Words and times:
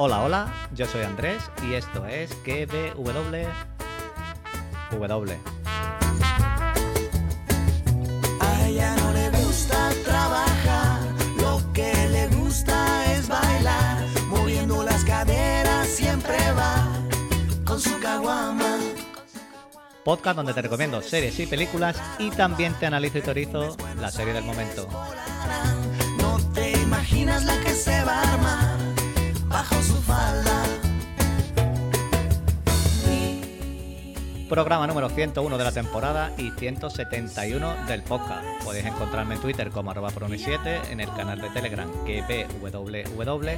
Hola, 0.00 0.22
hola, 0.22 0.54
yo 0.76 0.86
soy 0.86 1.02
Andrés 1.02 1.42
y 1.60 1.74
esto 1.74 2.06
es 2.06 2.32
KBW. 2.44 3.34
W. 4.92 5.38
A 8.38 8.66
ella 8.68 8.94
no 8.94 9.12
le 9.12 9.28
gusta 9.30 9.90
trabajar, 10.04 11.00
lo 11.40 11.60
que 11.72 11.92
le 12.10 12.28
gusta 12.28 13.12
es 13.12 13.26
bailar, 13.26 14.06
moviendo 14.28 14.84
las 14.84 15.02
caderas 15.02 15.88
siempre 15.88 16.36
va 16.52 16.86
con 17.64 17.80
su 17.80 17.98
caguama. 17.98 18.78
Podcast 20.04 20.36
donde 20.36 20.54
te 20.54 20.62
recomiendo 20.62 21.02
series 21.02 21.40
y 21.40 21.48
películas 21.48 22.00
y 22.20 22.30
también 22.30 22.72
te 22.74 22.86
analizo 22.86 23.18
y 23.18 23.22
teorizo 23.22 23.76
la 24.00 24.12
serie 24.12 24.32
del 24.32 24.44
momento. 24.44 24.88
No 26.18 26.38
te 26.54 26.70
imaginas 26.82 27.44
la 27.44 27.58
que 27.62 27.70
se 27.70 28.04
va 28.04 28.22
a 28.22 28.34
armar 28.34 28.67
Programa 34.48 34.86
número 34.86 35.10
101 35.10 35.58
de 35.58 35.64
la 35.64 35.72
temporada 35.72 36.32
y 36.38 36.50
171 36.52 37.86
del 37.86 38.02
podcast. 38.02 38.44
Podéis 38.64 38.86
encontrarme 38.86 39.34
en 39.34 39.40
Twitter 39.42 39.70
como 39.70 39.90
arroba 39.90 40.10
promi7, 40.10 40.88
en 40.90 41.00
el 41.00 41.12
canal 41.12 41.38
de 41.40 41.50
Telegram 41.50 41.88
KBWW, 42.04 43.48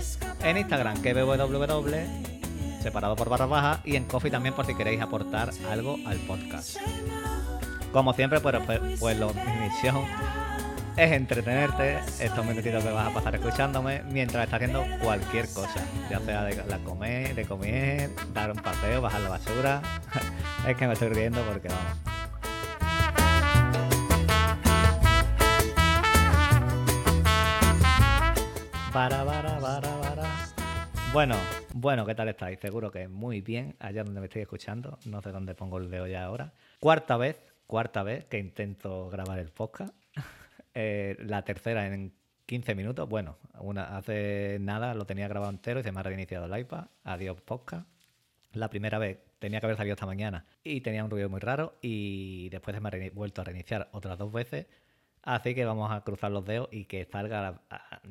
en 0.42 0.56
Instagram 0.56 0.96
KBWW, 1.00 2.82
separado 2.82 3.14
por 3.14 3.28
barra 3.28 3.46
baja, 3.46 3.80
y 3.84 3.94
en 3.94 4.04
Coffee 4.04 4.32
también 4.32 4.54
por 4.54 4.66
si 4.66 4.74
queréis 4.74 5.00
aportar 5.00 5.50
algo 5.70 5.96
al 6.06 6.18
podcast. 6.18 6.76
Como 7.92 8.12
siempre, 8.12 8.40
pues, 8.40 8.56
pues, 8.66 8.80
pues 8.98 9.16
lo- 9.16 9.32
mi 9.32 9.68
misión 9.68 10.04
es 10.96 11.12
entretenerte 11.12 12.00
estos 12.18 12.44
minutitos 12.44 12.82
que 12.82 12.90
vas 12.90 13.08
a 13.08 13.14
pasar 13.14 13.34
escuchándome 13.36 14.02
mientras 14.10 14.42
estás 14.44 14.56
haciendo 14.60 14.84
cualquier 15.02 15.48
cosa, 15.52 15.84
ya 16.10 16.18
sea 16.20 16.42
de 16.44 16.56
la 16.68 16.78
comer, 16.78 17.34
de 17.36 17.44
comer, 17.44 18.10
dar 18.34 18.50
un 18.50 18.58
paseo, 18.58 19.00
bajar 19.00 19.20
la 19.20 19.28
basura. 19.30 19.82
Es 20.66 20.76
que 20.76 20.86
me 20.86 20.92
estoy 20.92 21.08
riendo 21.08 21.42
porque 21.42 21.68
vamos. 21.68 21.98
Para, 28.92 29.24
para, 29.24 29.58
para, 29.58 30.00
para. 30.00 30.22
Bueno, 31.12 31.36
bueno, 31.74 32.04
¿qué 32.04 32.14
tal 32.14 32.28
estáis? 32.28 32.58
Seguro 32.58 32.90
que 32.90 33.08
muy 33.08 33.40
bien, 33.40 33.76
allá 33.78 34.04
donde 34.04 34.20
me 34.20 34.26
estoy 34.26 34.42
escuchando. 34.42 34.98
No 35.06 35.22
sé 35.22 35.30
dónde 35.30 35.54
pongo 35.54 35.78
el 35.78 35.90
dedo 35.90 36.06
ya 36.06 36.24
ahora. 36.24 36.52
Cuarta 36.80 37.16
vez, 37.16 37.40
cuarta 37.66 38.02
vez 38.02 38.26
que 38.26 38.38
intento 38.38 39.08
grabar 39.08 39.38
el 39.38 39.50
podcast. 39.50 39.94
Eh, 40.72 41.16
la 41.18 41.42
tercera 41.42 41.84
en 41.88 42.12
15 42.46 42.76
minutos. 42.76 43.08
Bueno, 43.08 43.38
una, 43.58 43.96
hace 43.96 44.58
nada 44.60 44.94
lo 44.94 45.04
tenía 45.04 45.26
grabado 45.26 45.50
entero 45.50 45.80
y 45.80 45.82
se 45.82 45.90
me 45.90 45.98
ha 45.98 46.04
reiniciado 46.04 46.46
el 46.46 46.60
iPad. 46.60 46.84
Adiós, 47.02 47.40
podcast. 47.40 47.88
La 48.52 48.70
primera 48.70 49.00
vez 49.00 49.18
tenía 49.40 49.58
que 49.58 49.66
haber 49.66 49.76
salido 49.76 49.94
esta 49.94 50.06
mañana 50.06 50.44
y 50.62 50.82
tenía 50.82 51.02
un 51.02 51.10
ruido 51.10 51.28
muy 51.28 51.40
raro 51.40 51.76
y 51.82 52.48
después 52.50 52.80
me 52.80 52.88
ha 52.88 53.10
vuelto 53.12 53.40
a 53.40 53.44
reiniciar 53.44 53.88
otras 53.92 54.16
dos 54.16 54.32
veces. 54.32 54.66
Así 55.22 55.54
que 55.54 55.64
vamos 55.64 55.90
a 55.90 56.02
cruzar 56.02 56.30
los 56.30 56.44
dedos 56.44 56.68
y 56.70 56.84
que 56.84 57.04
salga 57.04 57.62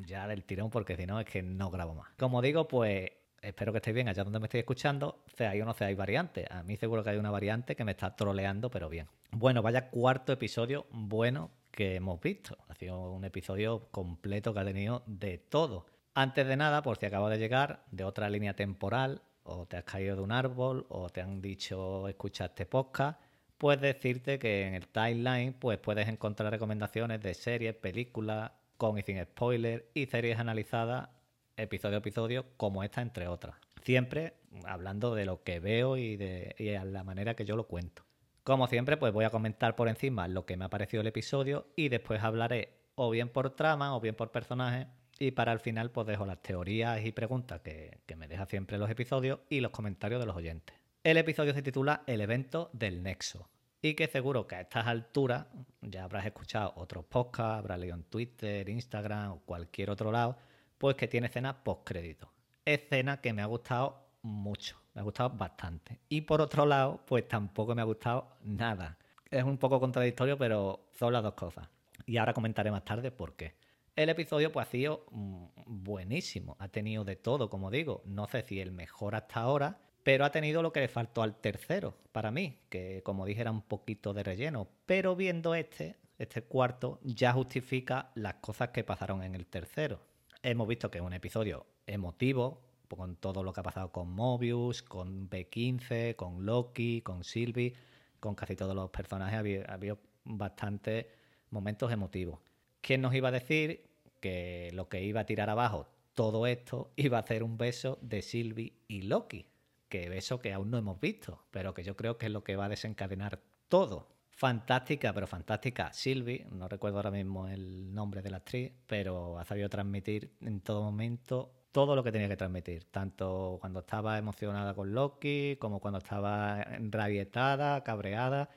ya 0.06 0.28
del 0.28 0.44
tirón 0.44 0.70
porque 0.70 0.98
si 0.98 1.06
no 1.06 1.20
es 1.20 1.26
que 1.26 1.42
no 1.42 1.72
grabo 1.72 1.96
más. 1.96 2.10
Como 2.18 2.42
digo, 2.42 2.68
pues 2.68 3.12
espero 3.42 3.72
que 3.72 3.78
estéis 3.78 3.96
bien 3.96 4.10
allá 4.10 4.24
donde 4.24 4.40
me 4.40 4.46
estéis 4.46 4.64
escuchando, 4.64 5.24
seáis 5.36 5.62
o 5.62 5.66
no 5.66 5.74
seáis 5.74 5.98
variante. 5.98 6.46
A 6.50 6.62
mí 6.64 6.76
seguro 6.76 7.04
que 7.04 7.12
hay 7.12 7.18
una 7.18 7.32
variante 7.32 7.76
que 7.76 7.84
me 7.84 7.92
está 7.92 8.16
troleando, 8.16 8.70
pero 8.70 8.90
bien. 8.90 9.08
Bueno, 9.32 9.62
vaya 9.62 9.90
cuarto 9.90 10.34
episodio 10.34 10.88
bueno 10.92 11.52
que 11.72 11.96
hemos 11.96 12.20
visto. 12.20 12.58
Ha 12.68 12.76
sido 12.76 13.12
un 13.12 13.24
episodio 13.24 13.88
completo 13.92 14.54
que 14.54 14.60
ha 14.60 14.66
tenido 14.66 15.04
de 15.06 15.38
todo. 15.38 15.86
Antes 16.14 16.48
de 16.48 16.58
nada, 16.58 16.82
por 16.82 16.98
si 16.98 17.06
acabo 17.06 17.30
de 17.30 17.38
llegar 17.38 17.86
de 17.92 18.04
otra 18.04 18.30
línea 18.30 18.56
temporal, 18.56 19.22
o 19.50 19.66
te 19.66 19.78
has 19.78 19.84
caído 19.84 20.16
de 20.16 20.22
un 20.22 20.32
árbol, 20.32 20.86
o 20.90 21.10
te 21.10 21.22
han 21.22 21.42
dicho 21.42 22.08
escucha 22.08 22.46
este 22.46 22.66
podcast, 22.66 23.20
pues 23.58 23.82
decirte 23.82 24.40
que 24.40 24.68
en 24.68 24.76
el 24.76 24.88
timeline 24.88 25.54
pues 25.54 25.78
puedes 25.80 26.08
encontrar 26.08 26.52
recomendaciones 26.52 27.22
de 27.22 27.34
series, 27.34 27.76
películas, 27.76 28.52
con 28.78 28.98
y 28.98 29.02
sin 29.02 29.22
spoiler, 29.24 29.90
y 29.94 30.06
series 30.06 30.40
analizadas 30.40 31.10
episodio 31.58 31.98
a 31.98 32.00
episodio, 32.00 32.46
como 32.58 32.84
esta, 32.84 33.02
entre 33.02 33.28
otras. 33.28 33.56
Siempre 33.82 34.36
hablando 34.66 35.14
de 35.16 35.26
lo 35.26 35.44
que 35.44 35.60
veo 35.60 35.98
y 35.98 36.16
de 36.16 36.78
a 36.80 36.86
la 36.86 37.04
manera 37.04 37.36
que 37.36 37.46
yo 37.46 37.56
lo 37.56 37.68
cuento. 37.68 38.04
Como 38.44 38.68
siempre, 38.68 38.98
pues 38.98 39.14
voy 39.14 39.26
a 39.26 39.30
comentar 39.30 39.76
por 39.76 39.90
encima 39.90 40.28
lo 40.28 40.46
que 40.46 40.58
me 40.58 40.66
ha 40.66 40.70
parecido 40.70 41.02
el 41.02 41.08
episodio 41.08 41.68
y 41.76 41.90
después 41.90 42.24
hablaré 42.24 42.80
o 42.96 43.10
bien 43.10 43.30
por 43.30 43.52
trama 43.52 43.96
o 43.96 44.00
bien 44.00 44.16
por 44.16 44.32
personaje. 44.32 44.88
Y 45.22 45.32
para 45.32 45.52
el 45.52 45.60
final, 45.60 45.92
pues 45.92 46.08
dejo 46.08 46.26
las 46.26 46.42
teorías 46.42 47.06
y 47.06 47.12
preguntas 47.12 47.60
que, 47.60 48.00
me 48.16 48.30
deja 48.30 48.46
siempre 48.46 48.78
los 48.78 48.90
episodios 48.90 49.42
y 49.50 49.60
los 49.60 49.72
comentarios 49.72 50.22
de 50.22 50.26
los 50.26 50.36
oyentes. 50.36 50.74
El 51.04 51.18
episodio 51.18 51.54
se 51.54 51.62
titula 51.62 52.04
El 52.08 52.22
evento 52.22 52.70
del 52.72 53.04
Nexo. 53.04 53.50
Y 53.82 53.96
que 53.96 54.08
seguro 54.08 54.48
que 54.48 54.56
a 54.56 54.62
estas 54.62 54.88
alturas 54.88 55.48
ya 55.82 56.06
habrás 56.06 56.26
escuchado 56.26 56.72
otros 56.78 57.04
podcasts, 57.04 57.60
habrás 57.60 57.80
leído 57.80 57.96
en 57.96 58.04
Twitter, 58.04 58.68
Instagram 58.70 59.32
o 59.32 59.40
cualquier 59.42 59.90
otro 59.90 60.10
lado, 60.10 60.38
pues 60.78 60.96
que 60.96 61.10
tiene 61.10 61.28
escena 61.28 61.66
post-crédito. 61.66 62.32
Escena 62.64 63.20
que 63.20 63.34
me 63.34 63.42
ha 63.42 63.46
gustado 63.46 64.10
mucho, 64.22 64.82
me 64.94 65.02
ha 65.02 65.04
gustado 65.04 65.32
bastante. 65.32 66.00
Y 66.08 66.22
por 66.22 66.40
otro 66.40 66.66
lado, 66.66 67.04
pues 67.06 67.28
tampoco 67.28 67.76
me 67.76 67.82
ha 67.82 67.86
gustado 67.86 68.38
nada. 68.42 68.98
Es 69.30 69.44
un 69.44 69.58
poco 69.58 69.82
contradictorio, 69.82 70.38
pero 70.38 70.88
son 70.98 71.12
las 71.12 71.24
dos 71.24 71.34
cosas. 71.34 71.68
Y 72.06 72.18
ahora 72.18 72.34
comentaré 72.34 72.72
más 72.72 72.86
tarde 72.86 73.12
por 73.12 73.36
qué. 73.36 73.59
El 74.00 74.08
episodio 74.08 74.50
pues 74.50 74.66
ha 74.66 74.72
sido 74.72 75.06
mm, 75.12 75.44
buenísimo, 75.66 76.56
ha 76.60 76.70
tenido 76.70 77.04
de 77.04 77.18
todo, 77.18 77.50
como 77.50 77.70
digo, 77.70 78.02
no 78.06 78.30
sé 78.30 78.44
si 78.44 78.62
el 78.62 78.72
mejor 78.72 79.14
hasta 79.14 79.42
ahora, 79.42 79.82
pero 80.04 80.24
ha 80.24 80.32
tenido 80.32 80.62
lo 80.62 80.72
que 80.72 80.80
le 80.80 80.88
faltó 80.88 81.22
al 81.22 81.36
tercero, 81.42 81.98
para 82.14 82.32
mí, 82.32 82.60
que 82.70 83.04
como 83.04 83.26
dije 83.26 83.42
era 83.42 83.52
un 83.52 83.62
poquito 83.62 84.14
de 84.14 84.24
relleno, 84.24 84.70
pero 84.86 85.18
viendo 85.18 85.54
este, 85.54 85.98
este 86.18 86.44
cuarto, 86.44 87.02
ya 87.04 87.34
justifica 87.34 88.12
las 88.16 88.36
cosas 88.36 88.70
que 88.70 88.86
pasaron 88.86 89.22
en 89.22 89.36
el 89.36 89.48
tercero. 89.48 90.00
Hemos 90.44 90.66
visto 90.70 90.90
que 90.90 91.00
es 91.00 91.04
un 91.04 91.12
episodio 91.12 91.66
emotivo, 91.86 92.62
con 92.88 93.18
todo 93.18 93.44
lo 93.44 93.52
que 93.52 93.60
ha 93.60 93.64
pasado 93.64 93.92
con 93.92 94.10
Mobius, 94.10 94.82
con 94.82 95.30
B15, 95.30 96.16
con 96.16 96.46
Loki, 96.46 97.02
con 97.02 97.26
Sylvie, 97.26 97.74
con 98.22 98.34
casi 98.34 98.56
todos 98.56 98.74
los 98.74 98.92
personajes, 98.92 99.36
ha 99.36 99.40
habido, 99.40 99.66
ha 99.68 99.74
habido 99.74 100.00
bastantes 100.24 101.08
momentos 101.50 101.92
emotivos. 101.92 102.40
¿Quién 102.80 103.02
nos 103.02 103.14
iba 103.14 103.28
a 103.28 103.32
decir 103.32 103.89
que 104.20 104.72
lo 104.74 104.90
que 104.90 105.04
iba 105.04 105.22
a 105.22 105.26
tirar 105.26 105.50
abajo 105.50 105.88
todo 106.14 106.48
esto 106.48 106.92
iba 106.96 107.18
a 107.18 107.24
ser 107.24 107.44
un 107.44 107.58
beso 107.58 107.98
de 108.02 108.22
Sylvie 108.22 108.74
y 108.88 109.04
Loki? 109.04 109.48
Que 109.88 110.10
beso 110.10 110.40
que 110.40 110.54
aún 110.54 110.70
no 110.70 110.78
hemos 110.78 111.00
visto, 111.00 111.46
pero 111.52 111.74
que 111.74 111.84
yo 111.84 111.96
creo 111.96 112.18
que 112.18 112.28
es 112.28 112.32
lo 112.32 112.44
que 112.44 112.56
va 112.56 112.66
a 112.66 112.70
desencadenar 112.70 113.42
todo. 113.68 114.10
Fantástica, 114.30 115.14
pero 115.14 115.28
fantástica 115.28 115.92
Sylvie, 115.92 116.46
no 116.52 116.68
recuerdo 116.70 116.98
ahora 116.98 117.12
mismo 117.12 117.48
el 117.48 117.94
nombre 117.94 118.22
de 118.22 118.30
la 118.30 118.38
actriz, 118.38 118.72
pero 118.88 119.40
ha 119.40 119.46
sabido 119.46 119.68
transmitir 119.70 120.34
en 120.42 120.62
todo 120.62 120.84
momento 120.84 121.54
todo 121.72 121.96
lo 121.96 122.04
que 122.04 122.12
tenía 122.12 122.28
que 122.28 122.38
transmitir, 122.38 122.86
tanto 122.86 123.58
cuando 123.60 123.82
estaba 123.82 124.18
emocionada 124.18 124.74
con 124.74 124.94
Loki, 124.94 125.58
como 125.60 125.80
cuando 125.80 126.00
estaba 126.00 126.64
rabietada, 126.80 127.84
cabreada, 127.84 128.50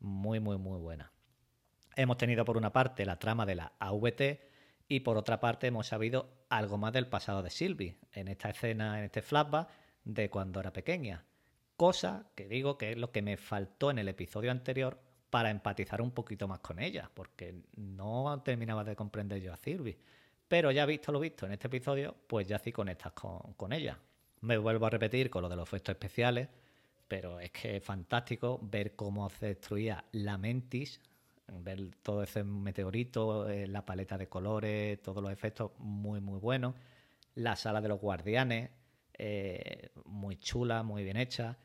muy, 0.00 0.40
muy, 0.40 0.58
muy 0.58 0.78
buena. 0.78 1.12
Hemos 1.94 2.18
tenido 2.18 2.44
por 2.44 2.56
una 2.56 2.72
parte 2.72 3.06
la 3.06 3.18
trama 3.18 3.46
de 3.46 3.54
la 3.54 3.72
AVT 3.78 4.45
y 4.88 5.00
por 5.00 5.16
otra 5.16 5.40
parte 5.40 5.66
hemos 5.66 5.88
sabido 5.88 6.28
algo 6.48 6.78
más 6.78 6.92
del 6.92 7.08
pasado 7.08 7.42
de 7.42 7.50
Sylvie 7.50 7.98
en 8.12 8.28
esta 8.28 8.50
escena, 8.50 8.98
en 8.98 9.04
este 9.04 9.22
flashback 9.22 9.68
de 10.04 10.30
cuando 10.30 10.60
era 10.60 10.72
pequeña. 10.72 11.24
Cosa 11.76 12.30
que 12.34 12.48
digo 12.48 12.78
que 12.78 12.92
es 12.92 12.98
lo 12.98 13.10
que 13.10 13.22
me 13.22 13.36
faltó 13.36 13.90
en 13.90 13.98
el 13.98 14.08
episodio 14.08 14.50
anterior 14.50 15.00
para 15.30 15.50
empatizar 15.50 16.00
un 16.00 16.12
poquito 16.12 16.48
más 16.48 16.60
con 16.60 16.78
ella, 16.78 17.10
porque 17.12 17.62
no 17.76 18.40
terminaba 18.44 18.84
de 18.84 18.96
comprender 18.96 19.42
yo 19.42 19.52
a 19.52 19.56
Sylvie. 19.56 19.98
Pero 20.48 20.70
ya 20.70 20.86
visto 20.86 21.10
lo 21.10 21.18
visto 21.18 21.44
en 21.44 21.52
este 21.52 21.66
episodio, 21.66 22.14
pues 22.26 22.46
ya 22.46 22.58
sí 22.58 22.70
conectas 22.70 23.12
con, 23.12 23.54
con 23.54 23.72
ella. 23.72 23.98
Me 24.40 24.56
vuelvo 24.56 24.86
a 24.86 24.90
repetir 24.90 25.28
con 25.28 25.42
lo 25.42 25.48
de 25.48 25.56
los 25.56 25.68
efectos 25.68 25.94
especiales, 25.94 26.48
pero 27.08 27.40
es 27.40 27.50
que 27.50 27.76
es 27.76 27.84
fantástico 27.84 28.60
ver 28.62 28.94
cómo 28.94 29.28
se 29.28 29.46
destruía 29.46 30.04
la 30.12 30.38
Mentis, 30.38 31.00
ver 31.48 31.94
todo 32.02 32.22
ese 32.22 32.44
meteorito, 32.44 33.48
eh, 33.48 33.66
la 33.66 33.84
paleta 33.84 34.18
de 34.18 34.28
colores, 34.28 35.00
todos 35.02 35.22
los 35.22 35.32
efectos 35.32 35.72
muy, 35.78 36.20
muy 36.20 36.38
buenos. 36.38 36.74
La 37.34 37.56
sala 37.56 37.80
de 37.80 37.88
los 37.88 38.00
guardianes, 38.00 38.70
eh, 39.14 39.90
muy 40.04 40.36
chula, 40.36 40.82
muy 40.82 41.04
bien 41.04 41.16
hecha. 41.16 41.58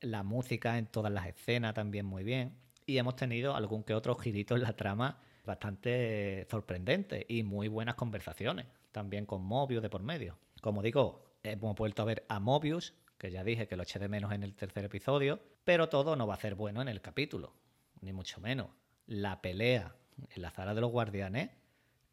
La 0.00 0.22
música 0.22 0.78
en 0.78 0.86
todas 0.86 1.12
las 1.12 1.26
escenas 1.26 1.74
también 1.74 2.06
muy 2.06 2.24
bien. 2.24 2.56
Y 2.86 2.98
hemos 2.98 3.16
tenido 3.16 3.54
algún 3.54 3.84
que 3.84 3.94
otro 3.94 4.14
girito 4.16 4.56
en 4.56 4.62
la 4.62 4.72
trama 4.72 5.20
bastante 5.44 6.46
sorprendente 6.50 7.26
y 7.28 7.42
muy 7.42 7.68
buenas 7.68 7.94
conversaciones, 7.94 8.66
también 8.92 9.26
con 9.26 9.42
Mobius 9.42 9.82
de 9.82 9.90
por 9.90 10.02
medio. 10.02 10.38
Como 10.60 10.82
digo, 10.82 11.36
hemos 11.42 11.76
vuelto 11.76 12.02
a 12.02 12.06
ver 12.06 12.24
a 12.28 12.40
Mobius, 12.40 12.94
que 13.18 13.30
ya 13.30 13.44
dije 13.44 13.66
que 13.66 13.76
lo 13.76 13.82
eché 13.82 13.98
de 13.98 14.08
menos 14.08 14.32
en 14.32 14.42
el 14.42 14.54
tercer 14.54 14.84
episodio, 14.84 15.40
pero 15.64 15.88
todo 15.88 16.16
no 16.16 16.26
va 16.26 16.34
a 16.34 16.40
ser 16.40 16.54
bueno 16.54 16.82
en 16.82 16.88
el 16.88 17.00
capítulo, 17.00 17.54
ni 18.00 18.12
mucho 18.12 18.40
menos. 18.40 18.68
La 19.06 19.40
pelea 19.40 19.94
en 20.34 20.42
la 20.42 20.50
sala 20.50 20.74
de 20.74 20.80
los 20.80 20.90
guardianes 20.90 21.50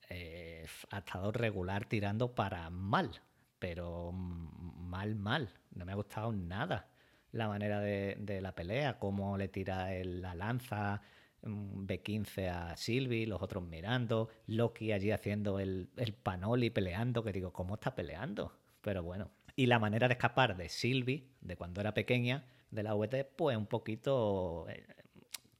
eh, 0.09 0.65
ha 0.91 0.99
estado 0.99 1.31
regular 1.31 1.85
tirando 1.85 2.33
para 2.33 2.69
mal, 2.69 3.21
pero 3.59 4.11
mal, 4.11 5.15
mal. 5.15 5.49
No 5.71 5.85
me 5.85 5.91
ha 5.91 5.95
gustado 5.95 6.31
nada 6.31 6.89
la 7.31 7.47
manera 7.47 7.79
de, 7.81 8.39
la 8.41 8.55
pelea, 8.55 8.99
cómo 8.99 9.37
le 9.37 9.47
tira 9.47 9.89
la 10.03 10.33
lanza 10.33 11.01
mm, 11.43 11.85
B15 11.85 12.49
a 12.49 12.75
Sylvie, 12.77 13.27
los 13.27 13.41
otros 13.41 13.63
mirando, 13.63 14.29
Loki 14.47 14.91
allí 14.91 15.11
haciendo 15.11 15.59
el, 15.59 15.89
el 15.97 16.13
panoli 16.13 16.69
peleando, 16.69 17.23
que 17.23 17.31
digo, 17.31 17.53
¿cómo 17.53 17.75
está 17.75 17.95
peleando? 17.95 18.53
Pero 18.81 19.03
bueno. 19.03 19.29
Y 19.55 19.65
la 19.65 19.79
manera 19.79 20.07
de 20.07 20.13
escapar 20.13 20.55
de 20.55 20.69
Sylvie, 20.69 21.27
de 21.41 21.55
cuando 21.55 21.81
era 21.81 21.93
pequeña, 21.93 22.45
de 22.71 22.83
la 22.83 22.93
VT, 22.93 23.25
pues 23.35 23.57
un 23.57 23.65
poquito 23.65 24.67
eh, 24.69 24.85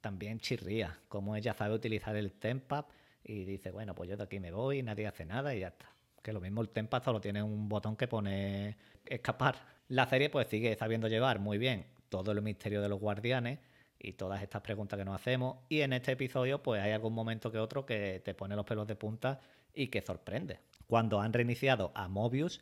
también 0.07 0.39
chirría, 0.39 0.98
como 1.09 1.36
ella 1.36 1.54
sabe 1.54 1.75
utilizar 1.75 2.15
el 2.15 2.31
Tempap 2.31 2.88
y 3.25 3.44
dice, 3.44 3.71
bueno, 3.71 3.94
pues 3.94 4.09
yo 4.09 4.15
de 4.15 4.24
aquí 4.24 4.39
me 4.39 4.54
voy, 4.54 4.81
nadie 4.81 5.06
hace 5.06 5.25
nada 5.25 5.54
y 5.54 5.59
ya 5.59 5.68
está. 5.68 5.92
Que 6.24 6.31
lo 6.31 6.39
mismo 6.39 6.62
el 6.62 6.69
Tempap 6.69 7.04
solo 7.04 7.19
tiene 7.19 7.44
un 7.44 7.68
botón 7.68 7.98
que 7.98 8.07
pone 8.07 8.77
escapar. 9.06 9.57
La 9.89 10.07
serie 10.07 10.30
pues 10.30 10.48
sigue 10.48 10.74
sabiendo 10.77 11.09
llevar 11.09 11.39
muy 11.39 11.57
bien 11.57 11.88
todo 12.07 12.31
el 12.31 12.42
misterio 12.42 12.81
de 12.81 12.88
los 12.88 13.01
guardianes 13.01 13.59
y 14.00 14.13
todas 14.13 14.42
estas 14.42 14.62
preguntas 14.62 14.98
que 14.98 15.04
nos 15.04 15.15
hacemos. 15.15 15.57
Y 15.68 15.81
en 15.81 15.92
este 15.92 16.13
episodio 16.13 16.63
pues 16.63 16.81
hay 16.81 16.94
algún 16.94 17.13
momento 17.13 17.51
que 17.51 17.57
otro 17.57 17.86
que 17.86 18.21
te 18.24 18.33
pone 18.33 18.56
los 18.56 18.63
pelos 18.63 18.88
de 18.88 18.95
punta 18.95 19.42
y 19.74 19.88
que 19.88 20.01
sorprende. 20.01 20.62
Cuando 20.88 21.19
han 21.19 21.33
reiniciado 21.33 21.92
a 21.95 22.07
Mobius, 22.07 22.62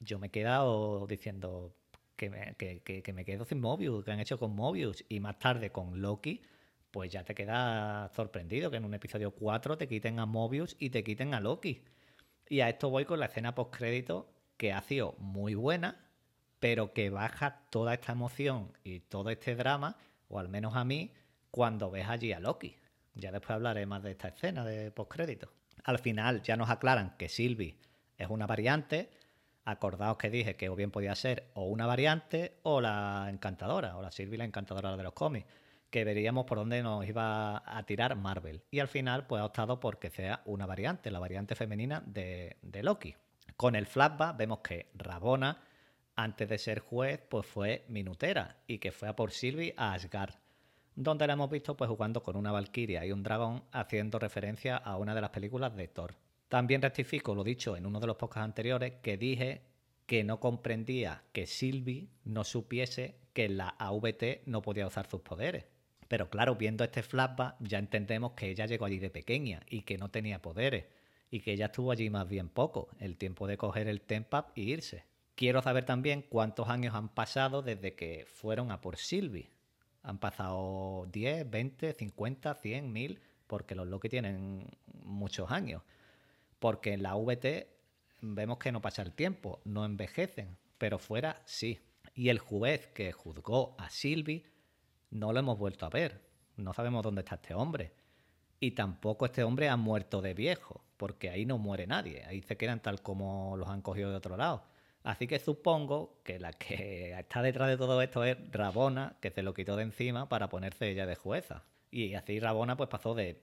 yo 0.00 0.18
me 0.18 0.26
he 0.26 0.30
quedado 0.30 1.06
diciendo, 1.06 1.74
que 2.16 2.30
me, 2.30 2.54
que, 2.56 3.12
me 3.12 3.24
quedo 3.24 3.44
sin 3.44 3.60
Mobius, 3.60 4.04
que 4.04 4.10
han 4.10 4.20
hecho 4.20 4.38
con 4.38 4.54
Mobius, 4.54 5.04
y 5.08 5.20
más 5.20 5.38
tarde 5.38 5.70
con 5.70 6.00
Loki, 6.00 6.42
pues 6.90 7.10
ya 7.10 7.24
te 7.24 7.34
queda 7.34 8.08
sorprendido 8.14 8.70
que 8.70 8.78
en 8.78 8.84
un 8.84 8.94
episodio 8.94 9.32
4 9.32 9.76
te 9.78 9.86
quiten 9.86 10.18
a 10.18 10.26
Mobius 10.26 10.76
y 10.78 10.90
te 10.90 11.04
quiten 11.04 11.34
a 11.34 11.40
Loki. 11.40 11.84
Y 12.48 12.60
a 12.60 12.68
esto 12.68 12.90
voy 12.90 13.04
con 13.04 13.20
la 13.20 13.26
escena 13.26 13.54
post-crédito, 13.54 14.32
que 14.56 14.72
ha 14.72 14.80
sido 14.82 15.14
muy 15.18 15.54
buena, 15.54 16.06
pero 16.58 16.92
que 16.92 17.10
baja 17.10 17.66
toda 17.70 17.94
esta 17.94 18.12
emoción 18.12 18.72
y 18.82 19.00
todo 19.00 19.30
este 19.30 19.54
drama, 19.54 19.96
o 20.28 20.38
al 20.38 20.48
menos 20.48 20.74
a 20.74 20.84
mí, 20.84 21.12
cuando 21.50 21.90
ves 21.90 22.08
allí 22.08 22.32
a 22.32 22.40
Loki. 22.40 22.76
Ya 23.14 23.32
después 23.32 23.50
hablaré 23.50 23.86
más 23.86 24.02
de 24.02 24.12
esta 24.12 24.28
escena 24.28 24.64
de 24.64 24.90
post-crédito. 24.90 25.52
Al 25.84 25.98
final 25.98 26.42
ya 26.42 26.56
nos 26.56 26.70
aclaran 26.70 27.16
que 27.18 27.28
Sylvie 27.28 27.78
es 28.16 28.28
una 28.28 28.46
variante, 28.46 29.10
Acordaos 29.66 30.16
que 30.16 30.30
dije 30.30 30.54
que 30.54 30.68
o 30.68 30.76
bien 30.76 30.92
podía 30.92 31.14
ser 31.16 31.50
o 31.54 31.64
una 31.64 31.86
variante 31.86 32.60
o 32.62 32.80
la 32.80 33.26
encantadora, 33.28 33.96
o 33.96 34.02
la 34.02 34.12
Sylvie 34.12 34.38
la 34.38 34.44
encantadora 34.44 34.96
de 34.96 35.02
los 35.02 35.12
cómics, 35.12 35.46
que 35.90 36.04
veríamos 36.04 36.46
por 36.46 36.58
dónde 36.58 36.82
nos 36.84 37.04
iba 37.06 37.62
a 37.66 37.82
tirar 37.84 38.14
Marvel. 38.14 38.62
Y 38.70 38.78
al 38.78 38.86
final, 38.86 39.26
pues 39.26 39.42
ha 39.42 39.44
optado 39.44 39.80
por 39.80 39.98
que 39.98 40.08
sea 40.08 40.42
una 40.44 40.66
variante, 40.66 41.10
la 41.10 41.18
variante 41.18 41.56
femenina 41.56 42.00
de, 42.06 42.56
Loki. 42.82 43.16
Con 43.56 43.74
el 43.74 43.86
flashback 43.86 44.36
vemos 44.36 44.60
que 44.60 44.90
Rabona, 44.94 45.60
antes 46.14 46.48
de 46.48 46.58
ser 46.58 46.78
juez, 46.78 47.20
pues 47.28 47.44
fue 47.44 47.84
minutera 47.88 48.58
y 48.68 48.78
que 48.78 48.92
fue 48.92 49.08
a 49.08 49.16
por 49.16 49.32
Sylvie 49.32 49.74
a 49.76 49.94
Asgard, 49.94 50.34
donde 50.94 51.26
la 51.26 51.32
hemos 51.32 51.50
visto 51.50 51.76
pues 51.76 51.90
jugando 51.90 52.22
con 52.22 52.36
una 52.36 52.52
valquiria 52.52 53.04
y 53.04 53.10
un 53.10 53.24
dragón, 53.24 53.64
haciendo 53.72 54.20
referencia 54.20 54.76
a 54.76 54.96
una 54.96 55.12
de 55.12 55.20
las 55.22 55.30
películas 55.30 55.74
de 55.74 55.88
Thor. 55.88 56.14
También 56.48 56.80
rectifico 56.80 57.34
lo 57.34 57.42
dicho 57.42 57.76
en 57.76 57.86
uno 57.86 57.98
de 57.98 58.06
los 58.06 58.16
podcasts 58.16 58.44
anteriores 58.44 58.94
que 59.02 59.16
dije 59.16 59.62
que 60.06 60.22
no 60.22 60.38
comprendía 60.38 61.24
que 61.32 61.46
Sylvie 61.46 62.08
no 62.24 62.44
supiese 62.44 63.16
que 63.32 63.48
la 63.48 63.70
AVT 63.70 64.42
no 64.46 64.62
podía 64.62 64.86
usar 64.86 65.08
sus 65.08 65.22
poderes. 65.22 65.66
Pero 66.06 66.30
claro, 66.30 66.54
viendo 66.54 66.84
este 66.84 67.02
flashback 67.02 67.56
ya 67.58 67.78
entendemos 67.78 68.32
que 68.32 68.48
ella 68.48 68.66
llegó 68.66 68.84
allí 68.84 69.00
de 69.00 69.10
pequeña 69.10 69.60
y 69.68 69.82
que 69.82 69.98
no 69.98 70.10
tenía 70.10 70.40
poderes 70.40 70.84
y 71.32 71.40
que 71.40 71.52
ella 71.52 71.66
estuvo 71.66 71.90
allí 71.90 72.08
más 72.10 72.28
bien 72.28 72.48
poco, 72.48 72.88
el 73.00 73.16
tiempo 73.16 73.48
de 73.48 73.56
coger 73.56 73.88
el 73.88 74.00
Tempap 74.00 74.56
y 74.56 74.70
irse. 74.72 75.04
Quiero 75.34 75.60
saber 75.60 75.84
también 75.84 76.22
cuántos 76.22 76.68
años 76.68 76.94
han 76.94 77.08
pasado 77.08 77.62
desde 77.62 77.94
que 77.94 78.24
fueron 78.32 78.70
a 78.70 78.80
por 78.80 78.96
Sylvie. 78.96 79.50
Han 80.04 80.18
pasado 80.18 81.08
10, 81.12 81.50
20, 81.50 81.92
50, 81.92 82.54
100, 82.54 82.92
1000, 82.92 83.20
porque 83.48 83.74
los 83.74 83.88
Loki 83.88 84.08
tienen 84.08 84.68
muchos 85.02 85.50
años 85.50 85.82
porque 86.58 86.92
en 86.92 87.02
la 87.02 87.14
VT 87.14 87.68
vemos 88.20 88.58
que 88.58 88.72
no 88.72 88.80
pasa 88.80 89.02
el 89.02 89.12
tiempo, 89.12 89.60
no 89.64 89.84
envejecen, 89.84 90.58
pero 90.78 90.98
fuera 90.98 91.42
sí. 91.44 91.80
Y 92.14 92.28
el 92.28 92.38
juez 92.38 92.88
que 92.88 93.12
juzgó 93.12 93.74
a 93.78 93.90
Sylvie 93.90 94.46
no 95.10 95.32
lo 95.32 95.40
hemos 95.40 95.58
vuelto 95.58 95.86
a 95.86 95.90
ver, 95.90 96.22
no 96.56 96.72
sabemos 96.72 97.02
dónde 97.02 97.20
está 97.20 97.36
este 97.36 97.54
hombre. 97.54 97.92
Y 98.58 98.72
tampoco 98.72 99.26
este 99.26 99.44
hombre 99.44 99.68
ha 99.68 99.76
muerto 99.76 100.22
de 100.22 100.32
viejo, 100.32 100.82
porque 100.96 101.28
ahí 101.28 101.44
no 101.44 101.58
muere 101.58 101.86
nadie, 101.86 102.24
ahí 102.24 102.40
se 102.42 102.56
quedan 102.56 102.80
tal 102.80 103.02
como 103.02 103.56
los 103.56 103.68
han 103.68 103.82
cogido 103.82 104.10
de 104.10 104.16
otro 104.16 104.36
lado. 104.36 104.64
Así 105.02 105.26
que 105.26 105.38
supongo 105.38 106.20
que 106.24 106.38
la 106.38 106.52
que 106.52 107.12
está 107.18 107.42
detrás 107.42 107.68
de 107.68 107.76
todo 107.76 108.00
esto 108.02 108.24
es 108.24 108.36
Rabona, 108.50 109.16
que 109.20 109.30
se 109.30 109.42
lo 109.42 109.54
quitó 109.54 109.76
de 109.76 109.84
encima 109.84 110.28
para 110.28 110.48
ponerse 110.48 110.90
ella 110.90 111.06
de 111.06 111.16
jueza. 111.16 111.64
Y 111.90 112.14
así 112.14 112.40
Rabona 112.40 112.76
pues 112.76 112.88
pasó 112.88 113.14
de 113.14 113.42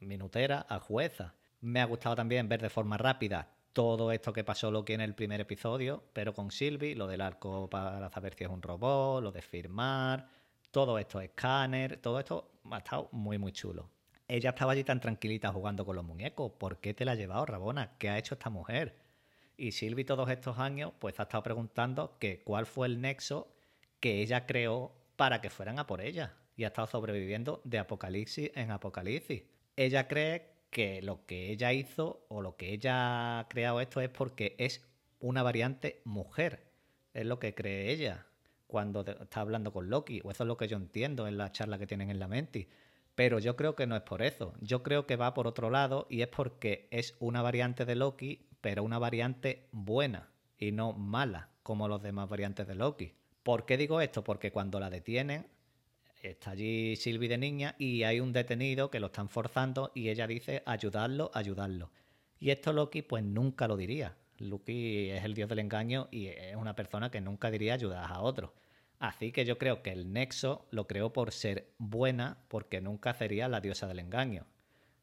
minutera 0.00 0.64
a 0.68 0.78
jueza. 0.78 1.34
Me 1.64 1.80
ha 1.80 1.86
gustado 1.86 2.14
también 2.14 2.46
ver 2.46 2.60
de 2.60 2.68
forma 2.68 2.98
rápida 2.98 3.48
todo 3.72 4.12
esto 4.12 4.34
que 4.34 4.44
pasó 4.44 4.70
Loki 4.70 4.92
en 4.92 5.00
el 5.00 5.14
primer 5.14 5.40
episodio, 5.40 6.04
pero 6.12 6.34
con 6.34 6.50
Sylvie, 6.50 6.94
lo 6.94 7.06
del 7.06 7.22
arco 7.22 7.70
para 7.70 8.10
saber 8.10 8.34
si 8.34 8.44
es 8.44 8.50
un 8.50 8.60
robot, 8.60 9.22
lo 9.22 9.32
de 9.32 9.40
firmar, 9.40 10.28
todo 10.70 10.98
esto, 10.98 11.22
escáner, 11.22 11.96
todo 12.02 12.20
esto 12.20 12.50
ha 12.70 12.76
estado 12.76 13.08
muy, 13.12 13.38
muy 13.38 13.52
chulo. 13.52 13.88
Ella 14.28 14.50
estaba 14.50 14.72
allí 14.72 14.84
tan 14.84 15.00
tranquilita 15.00 15.50
jugando 15.52 15.86
con 15.86 15.96
los 15.96 16.04
muñecos. 16.04 16.52
¿Por 16.52 16.80
qué 16.80 16.92
te 16.92 17.06
la 17.06 17.12
ha 17.12 17.14
llevado, 17.14 17.46
Rabona? 17.46 17.96
¿Qué 17.96 18.10
ha 18.10 18.18
hecho 18.18 18.34
esta 18.34 18.50
mujer? 18.50 18.98
Y 19.56 19.72
Sylvie 19.72 20.04
todos 20.04 20.28
estos 20.28 20.58
años, 20.58 20.92
pues 20.98 21.18
ha 21.18 21.22
estado 21.22 21.44
preguntando 21.44 22.18
que 22.18 22.42
cuál 22.42 22.66
fue 22.66 22.88
el 22.88 23.00
nexo 23.00 23.48
que 24.00 24.20
ella 24.20 24.44
creó 24.44 24.92
para 25.16 25.40
que 25.40 25.48
fueran 25.48 25.78
a 25.78 25.86
por 25.86 26.02
ella. 26.02 26.34
Y 26.58 26.64
ha 26.64 26.66
estado 26.66 26.88
sobreviviendo 26.88 27.62
de 27.64 27.78
apocalipsis 27.78 28.50
en 28.54 28.70
apocalipsis. 28.70 29.44
Ella 29.76 30.06
cree 30.06 30.53
que 30.74 31.00
lo 31.02 31.24
que 31.24 31.52
ella 31.52 31.72
hizo 31.72 32.26
o 32.28 32.42
lo 32.42 32.56
que 32.56 32.72
ella 32.72 33.38
ha 33.38 33.48
creado 33.48 33.80
esto 33.80 34.00
es 34.00 34.08
porque 34.08 34.56
es 34.58 34.84
una 35.20 35.44
variante 35.44 36.02
mujer. 36.04 36.64
Es 37.14 37.24
lo 37.24 37.38
que 37.38 37.54
cree 37.54 37.92
ella 37.92 38.26
cuando 38.66 39.02
está 39.02 39.40
hablando 39.40 39.72
con 39.72 39.88
Loki. 39.88 40.20
O 40.24 40.32
eso 40.32 40.42
es 40.42 40.48
lo 40.48 40.56
que 40.56 40.66
yo 40.66 40.76
entiendo 40.76 41.28
en 41.28 41.38
la 41.38 41.52
charla 41.52 41.78
que 41.78 41.86
tienen 41.86 42.10
en 42.10 42.18
la 42.18 42.26
mente. 42.26 42.66
Pero 43.14 43.38
yo 43.38 43.54
creo 43.54 43.76
que 43.76 43.86
no 43.86 43.94
es 43.94 44.02
por 44.02 44.20
eso. 44.20 44.52
Yo 44.60 44.82
creo 44.82 45.06
que 45.06 45.14
va 45.14 45.32
por 45.32 45.46
otro 45.46 45.70
lado 45.70 46.08
y 46.10 46.22
es 46.22 46.28
porque 46.28 46.88
es 46.90 47.14
una 47.20 47.40
variante 47.40 47.84
de 47.84 47.94
Loki, 47.94 48.48
pero 48.60 48.82
una 48.82 48.98
variante 48.98 49.68
buena 49.70 50.28
y 50.58 50.72
no 50.72 50.92
mala, 50.92 51.50
como 51.62 51.86
los 51.86 52.02
demás 52.02 52.28
variantes 52.28 52.66
de 52.66 52.74
Loki. 52.74 53.14
¿Por 53.44 53.64
qué 53.64 53.76
digo 53.76 54.00
esto? 54.00 54.24
Porque 54.24 54.50
cuando 54.50 54.80
la 54.80 54.90
detienen, 54.90 55.46
está 56.30 56.52
allí 56.52 56.96
Sylvie 56.96 57.28
de 57.28 57.38
niña 57.38 57.74
y 57.78 58.02
hay 58.04 58.20
un 58.20 58.32
detenido 58.32 58.90
que 58.90 59.00
lo 59.00 59.06
están 59.06 59.28
forzando 59.28 59.92
y 59.94 60.08
ella 60.08 60.26
dice 60.26 60.62
ayudarlo, 60.66 61.30
ayudarlo. 61.34 61.90
Y 62.38 62.50
esto 62.50 62.72
Loki 62.72 63.02
pues 63.02 63.22
nunca 63.22 63.68
lo 63.68 63.76
diría. 63.76 64.16
Loki 64.38 65.10
es 65.10 65.24
el 65.24 65.34
dios 65.34 65.48
del 65.48 65.60
engaño 65.60 66.08
y 66.10 66.26
es 66.26 66.56
una 66.56 66.74
persona 66.74 67.10
que 67.10 67.20
nunca 67.20 67.50
diría 67.50 67.74
ayudar 67.74 68.10
a 68.10 68.20
otro. 68.20 68.54
Así 68.98 69.32
que 69.32 69.44
yo 69.44 69.58
creo 69.58 69.82
que 69.82 69.92
el 69.92 70.12
nexo 70.12 70.66
lo 70.70 70.86
creó 70.86 71.12
por 71.12 71.32
ser 71.32 71.72
buena 71.78 72.38
porque 72.48 72.80
nunca 72.80 73.14
sería 73.14 73.48
la 73.48 73.60
diosa 73.60 73.86
del 73.86 73.98
engaño. 73.98 74.46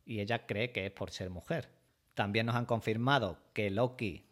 Y 0.06 0.20
ella 0.20 0.46
cree 0.46 0.72
que 0.72 0.86
es 0.88 0.92
por 0.92 1.12
ser 1.12 1.30
mujer. 1.30 1.70
También 2.16 2.48
nos 2.48 2.56
han 2.56 2.66
confirmado 2.66 3.38
que 3.54 3.70
Loki, 3.70 4.26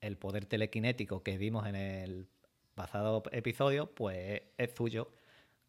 el 0.00 0.18
poder 0.18 0.46
telequinético 0.46 1.22
que 1.22 1.38
vimos 1.38 1.66
en 1.66 1.76
el 1.76 2.28
pasado 2.74 3.22
episodio, 3.32 3.94
pues 3.94 4.42
es 4.58 4.74
suyo 4.74 5.08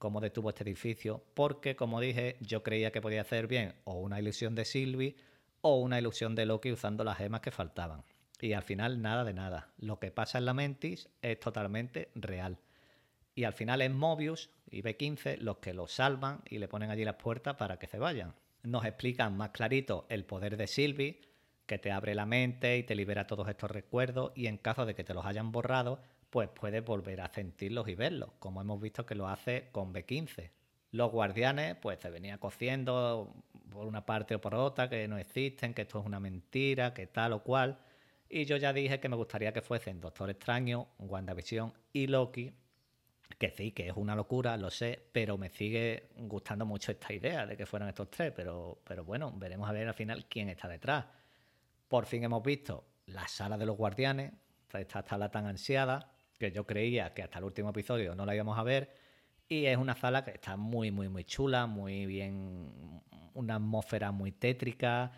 cómo 0.05 0.21
detuvo 0.21 0.49
este 0.49 0.61
edificio, 0.61 1.23
porque 1.33 1.75
como 1.75 1.99
dije, 1.99 2.37
yo 2.39 2.61
creía 2.61 2.91
que 2.91 3.01
podía 3.01 3.21
hacer 3.21 3.47
bien 3.47 3.73
o 3.85 3.95
una 3.95 4.19
ilusión 4.19 4.53
de 4.53 4.63
Sylvie 4.63 5.15
o 5.61 5.79
una 5.79 5.97
ilusión 5.97 6.35
de 6.35 6.45
Loki 6.45 6.71
usando 6.71 7.03
las 7.03 7.17
gemas 7.17 7.41
que 7.41 7.49
faltaban. 7.49 8.03
Y 8.39 8.53
al 8.53 8.61
final 8.61 9.01
nada 9.01 9.23
de 9.23 9.33
nada. 9.33 9.73
Lo 9.79 9.97
que 9.97 10.11
pasa 10.11 10.37
en 10.37 10.45
la 10.45 10.53
Mentis 10.53 11.09
es 11.23 11.39
totalmente 11.39 12.11
real. 12.13 12.59
Y 13.33 13.45
al 13.45 13.53
final 13.53 13.81
es 13.81 13.89
Mobius 13.89 14.51
y 14.69 14.83
B15 14.83 15.39
los 15.39 15.57
que 15.57 15.73
lo 15.73 15.87
salvan 15.87 16.43
y 16.47 16.59
le 16.59 16.67
ponen 16.67 16.91
allí 16.91 17.03
las 17.03 17.15
puertas 17.15 17.55
para 17.55 17.79
que 17.79 17.87
se 17.87 17.97
vayan. 17.97 18.35
Nos 18.61 18.85
explican 18.85 19.35
más 19.35 19.49
clarito 19.49 20.05
el 20.09 20.23
poder 20.23 20.55
de 20.55 20.67
Sylvie, 20.67 21.19
que 21.65 21.79
te 21.79 21.91
abre 21.91 22.13
la 22.13 22.27
mente 22.27 22.77
y 22.77 22.83
te 22.83 22.93
libera 22.93 23.25
todos 23.25 23.49
estos 23.49 23.71
recuerdos 23.71 24.33
y 24.35 24.45
en 24.45 24.59
caso 24.59 24.85
de 24.85 24.93
que 24.93 25.03
te 25.03 25.15
los 25.15 25.25
hayan 25.25 25.51
borrado, 25.51 25.99
pues 26.35 26.49
puedes 26.49 26.83
volver 26.83 27.21
a 27.21 27.29
sentirlos 27.29 27.87
y 27.87 27.95
verlos, 27.95 28.31
como 28.39 28.59
hemos 28.59 28.81
visto 28.81 29.05
que 29.05 29.15
lo 29.15 29.29
hace 29.29 29.69
con 29.71 29.93
B15. 29.93 30.51
Los 30.91 31.09
guardianes, 31.09 31.77
pues 31.77 31.97
se 32.01 32.09
venía 32.09 32.39
cociendo 32.39 33.33
por 33.71 33.87
una 33.87 34.05
parte 34.05 34.35
o 34.35 34.41
por 34.41 34.53
otra, 34.53 34.89
que 34.89 35.07
no 35.07 35.17
existen, 35.17 35.73
que 35.73 35.83
esto 35.83 36.01
es 36.01 36.05
una 36.05 36.19
mentira, 36.19 36.93
que 36.93 37.07
tal 37.07 37.31
o 37.31 37.41
cual. 37.41 37.79
Y 38.27 38.43
yo 38.43 38.57
ya 38.57 38.73
dije 38.73 38.99
que 38.99 39.07
me 39.07 39.15
gustaría 39.15 39.53
que 39.53 39.61
fuesen 39.61 40.01
Doctor 40.01 40.29
Extraño, 40.29 40.89
WandaVision 40.99 41.71
y 41.93 42.07
Loki, 42.07 42.51
que 43.39 43.49
sí, 43.51 43.71
que 43.71 43.87
es 43.87 43.95
una 43.95 44.13
locura, 44.13 44.57
lo 44.57 44.69
sé, 44.69 45.07
pero 45.13 45.37
me 45.37 45.47
sigue 45.47 46.09
gustando 46.17 46.65
mucho 46.65 46.91
esta 46.91 47.13
idea 47.13 47.45
de 47.45 47.55
que 47.55 47.65
fueran 47.65 47.87
estos 47.87 48.11
tres, 48.11 48.33
pero, 48.35 48.81
pero 48.83 49.05
bueno, 49.05 49.31
veremos 49.37 49.69
a 49.69 49.71
ver 49.71 49.87
al 49.87 49.93
final 49.93 50.25
quién 50.25 50.49
está 50.49 50.67
detrás. 50.67 51.05
Por 51.87 52.05
fin 52.05 52.25
hemos 52.25 52.43
visto 52.43 52.83
la 53.05 53.25
sala 53.25 53.57
de 53.57 53.65
los 53.65 53.77
guardianes, 53.77 54.33
esta 54.73 55.01
sala 55.01 55.31
tan 55.31 55.45
ansiada, 55.45 56.11
que 56.37 56.51
yo 56.51 56.65
creía 56.65 57.13
que 57.13 57.23
hasta 57.23 57.39
el 57.39 57.45
último 57.45 57.69
episodio 57.69 58.15
no 58.15 58.25
la 58.25 58.35
íbamos 58.35 58.57
a 58.57 58.63
ver. 58.63 58.93
Y 59.47 59.65
es 59.65 59.77
una 59.77 59.95
sala 59.95 60.25
que 60.25 60.31
está 60.31 60.57
muy, 60.57 60.91
muy, 60.91 61.07
muy 61.07 61.23
chula, 61.23 61.67
muy 61.67 62.05
bien, 62.05 63.01
una 63.33 63.55
atmósfera 63.55 64.11
muy 64.11 64.31
tétrica, 64.31 65.11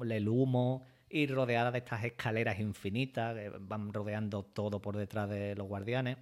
el 0.00 0.28
humo 0.28 0.84
y 1.08 1.26
rodeada 1.26 1.70
de 1.70 1.78
estas 1.78 2.04
escaleras 2.04 2.58
infinitas 2.60 3.34
que 3.34 3.48
van 3.50 3.92
rodeando 3.92 4.44
todo 4.44 4.80
por 4.80 4.96
detrás 4.96 5.28
de 5.28 5.54
los 5.56 5.66
guardianes, 5.66 6.16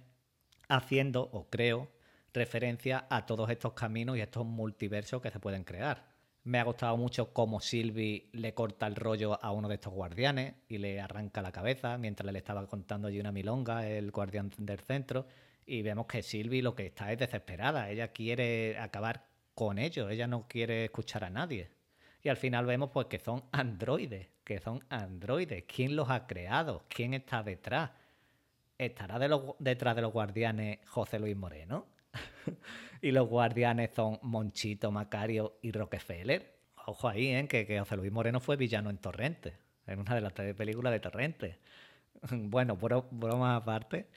haciendo, 0.67 1.21
o 1.31 1.49
creo, 1.49 1.89
referencia 2.33 3.05
a 3.09 3.25
todos 3.25 3.49
estos 3.49 3.73
caminos 3.73 4.17
y 4.17 4.21
estos 4.21 4.45
multiversos 4.45 5.21
que 5.21 5.31
se 5.31 5.39
pueden 5.39 5.63
crear. 5.63 6.10
Me 6.43 6.59
ha 6.59 6.63
gustado 6.63 6.97
mucho 6.97 7.33
cómo 7.33 7.59
Sylvie 7.59 8.29
le 8.33 8.55
corta 8.55 8.87
el 8.87 8.95
rollo 8.95 9.37
a 9.43 9.51
uno 9.51 9.67
de 9.67 9.75
estos 9.75 9.93
guardianes 9.93 10.55
y 10.67 10.79
le 10.79 10.99
arranca 10.99 11.43
la 11.43 11.51
cabeza 11.51 11.99
mientras 11.99 12.31
le 12.31 12.39
estaba 12.39 12.65
contando 12.65 13.07
allí 13.07 13.19
una 13.19 13.31
milonga, 13.31 13.87
el 13.87 14.09
guardián 14.09 14.51
del 14.57 14.79
centro. 14.79 15.27
Y 15.67 15.83
vemos 15.83 16.07
que 16.07 16.23
Sylvie 16.23 16.63
lo 16.63 16.73
que 16.73 16.87
está 16.87 17.11
es 17.11 17.19
desesperada. 17.19 17.91
Ella 17.91 18.07
quiere 18.07 18.79
acabar 18.79 19.27
con 19.53 19.77
ellos, 19.77 20.09
ella 20.09 20.25
no 20.25 20.47
quiere 20.47 20.85
escuchar 20.85 21.23
a 21.25 21.29
nadie. 21.29 21.69
Y 22.23 22.29
al 22.29 22.37
final 22.37 22.65
vemos 22.65 22.89
pues 22.91 23.05
que 23.05 23.19
son 23.19 23.43
androides, 23.51 24.29
que 24.43 24.59
son 24.59 24.83
androides. 24.89 25.65
¿Quién 25.67 25.95
los 25.95 26.09
ha 26.09 26.25
creado? 26.25 26.85
¿Quién 26.89 27.13
está 27.13 27.43
detrás? 27.43 27.91
¿Estará 28.79 29.19
detrás 29.59 29.95
de 29.95 30.01
los 30.01 30.11
guardianes 30.11 30.79
José 30.87 31.19
Luis 31.19 31.37
Moreno? 31.37 31.85
y 33.01 33.11
los 33.11 33.27
guardianes 33.27 33.91
son 33.95 34.19
Monchito, 34.21 34.91
Macario 34.91 35.57
y 35.61 35.71
Rockefeller. 35.71 36.59
Ojo 36.85 37.07
ahí, 37.07 37.27
¿eh? 37.27 37.47
que, 37.47 37.65
que 37.65 37.79
José 37.79 37.95
Luis 37.97 38.11
Moreno 38.11 38.39
fue 38.39 38.57
villano 38.57 38.89
en 38.89 38.97
Torrente, 38.97 39.53
en 39.85 39.99
una 39.99 40.15
de 40.15 40.21
las 40.21 40.33
tres 40.33 40.55
películas 40.55 40.91
de 40.91 40.99
Torrente. 40.99 41.59
bueno, 42.31 42.75
broma 42.75 43.55
aparte, 43.55 44.07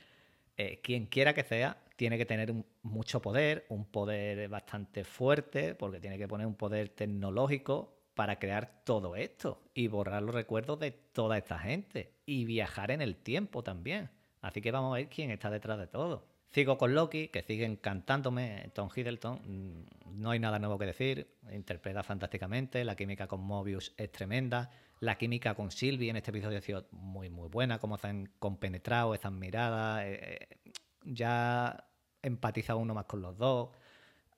eh, 0.57 0.81
quien 0.83 1.07
quiera 1.07 1.35
que 1.35 1.45
sea, 1.45 1.79
tiene 1.97 2.19
que 2.19 2.27
tener 2.27 2.55
mucho 2.83 3.21
poder, 3.23 3.67
un 3.69 3.85
poder 3.85 4.49
bastante 4.49 5.05
fuerte, 5.05 5.75
porque 5.75 6.01
tiene 6.01 6.19
que 6.19 6.29
poner 6.29 6.47
un 6.47 6.55
poder 6.55 6.89
tecnológico 6.91 7.95
para 8.15 8.39
crear 8.39 8.83
todo 8.85 9.17
esto 9.17 9.63
y 9.75 9.89
borrar 9.89 10.23
los 10.23 10.35
recuerdos 10.35 10.79
de 10.79 10.93
toda 10.93 11.37
esta 11.37 11.59
gente 11.59 12.15
y 12.27 12.45
viajar 12.45 12.91
en 12.91 13.03
el 13.03 13.17
tiempo 13.17 13.63
también. 13.63 14.11
Así 14.41 14.61
que 14.61 14.71
vamos 14.71 14.93
a 14.93 14.97
ver 14.97 15.09
quién 15.09 15.31
está 15.31 15.51
detrás 15.51 15.79
de 15.79 15.87
todo. 15.87 16.27
Sigo 16.55 16.79
con 16.79 16.95
Loki, 16.95 17.29
que 17.29 17.43
sigue 17.43 17.65
encantándome. 17.65 18.71
Tom 18.75 18.89
Hiddleston, 18.95 19.41
mm, 19.45 20.21
no 20.21 20.31
hay 20.31 20.39
nada 20.39 20.61
nuevo 20.61 20.79
que 20.79 20.87
decir. 20.87 21.27
Interpreta 21.53 22.05
fantásticamente. 22.05 22.85
La 22.85 22.95
química 22.95 23.27
con 23.27 23.41
Mobius 23.41 23.93
es 23.97 24.13
tremenda. 24.13 24.71
La 25.01 25.19
química 25.19 25.57
con 25.57 25.73
Sylvie 25.73 26.11
en 26.11 26.17
este 26.17 26.31
episodio 26.31 26.59
ha 26.59 26.61
sido 26.61 26.87
muy, 26.93 27.29
muy 27.29 27.49
buena. 27.49 27.81
Cómo 27.81 27.99
se 27.99 28.07
han 28.07 28.27
compenetrado 28.39 29.17
esas 29.17 29.33
miradas. 29.33 30.05
Eh, 30.05 30.21
eh, 30.23 30.73
ya 31.03 31.89
empatiza 32.23 32.77
uno 32.77 32.95
más 32.95 33.07
con 33.07 33.21
los 33.21 33.37
dos. 33.37 33.71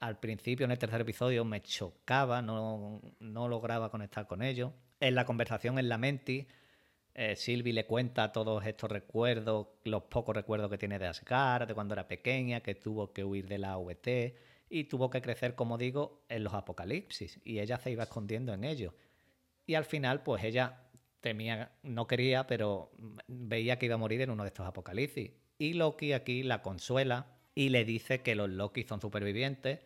Al 0.00 0.18
principio, 0.18 0.64
en 0.64 0.70
el 0.70 0.78
tercer 0.78 1.02
episodio, 1.02 1.44
me 1.44 1.60
chocaba, 1.60 2.40
no, 2.40 3.02
no 3.20 3.46
lograba 3.46 3.90
conectar 3.90 4.26
con 4.26 4.40
ellos. 4.40 4.72
En 5.00 5.16
la 5.16 5.26
conversación 5.26 5.78
en 5.78 5.90
la 5.90 5.98
Menti 5.98 6.48
eh, 7.18 7.34
Sylvie 7.34 7.72
le 7.72 7.86
cuenta 7.86 8.30
todos 8.30 8.66
estos 8.66 8.90
recuerdos, 8.90 9.68
los 9.84 10.02
pocos 10.02 10.36
recuerdos 10.36 10.70
que 10.70 10.76
tiene 10.76 10.98
de 10.98 11.06
Asgard, 11.06 11.66
de 11.66 11.72
cuando 11.72 11.94
era 11.94 12.06
pequeña, 12.06 12.60
que 12.60 12.74
tuvo 12.74 13.14
que 13.14 13.24
huir 13.24 13.48
de 13.48 13.56
la 13.56 13.72
AVT 13.72 14.36
y 14.68 14.84
tuvo 14.84 15.08
que 15.08 15.22
crecer, 15.22 15.54
como 15.54 15.78
digo, 15.78 16.26
en 16.28 16.44
los 16.44 16.52
apocalipsis. 16.52 17.40
Y 17.42 17.60
ella 17.60 17.78
se 17.78 17.90
iba 17.90 18.02
escondiendo 18.02 18.52
en 18.52 18.64
ellos. 18.64 18.92
Y 19.64 19.76
al 19.76 19.86
final, 19.86 20.24
pues 20.24 20.44
ella 20.44 20.82
temía, 21.22 21.72
no 21.82 22.06
quería, 22.06 22.46
pero 22.46 22.90
veía 23.28 23.78
que 23.78 23.86
iba 23.86 23.94
a 23.94 23.98
morir 23.98 24.20
en 24.20 24.28
uno 24.28 24.42
de 24.42 24.48
estos 24.48 24.66
apocalipsis. 24.66 25.30
Y 25.56 25.72
Loki 25.72 26.12
aquí 26.12 26.42
la 26.42 26.60
consuela 26.60 27.38
y 27.54 27.70
le 27.70 27.86
dice 27.86 28.20
que 28.20 28.34
los 28.34 28.50
Loki 28.50 28.82
son 28.82 29.00
supervivientes 29.00 29.80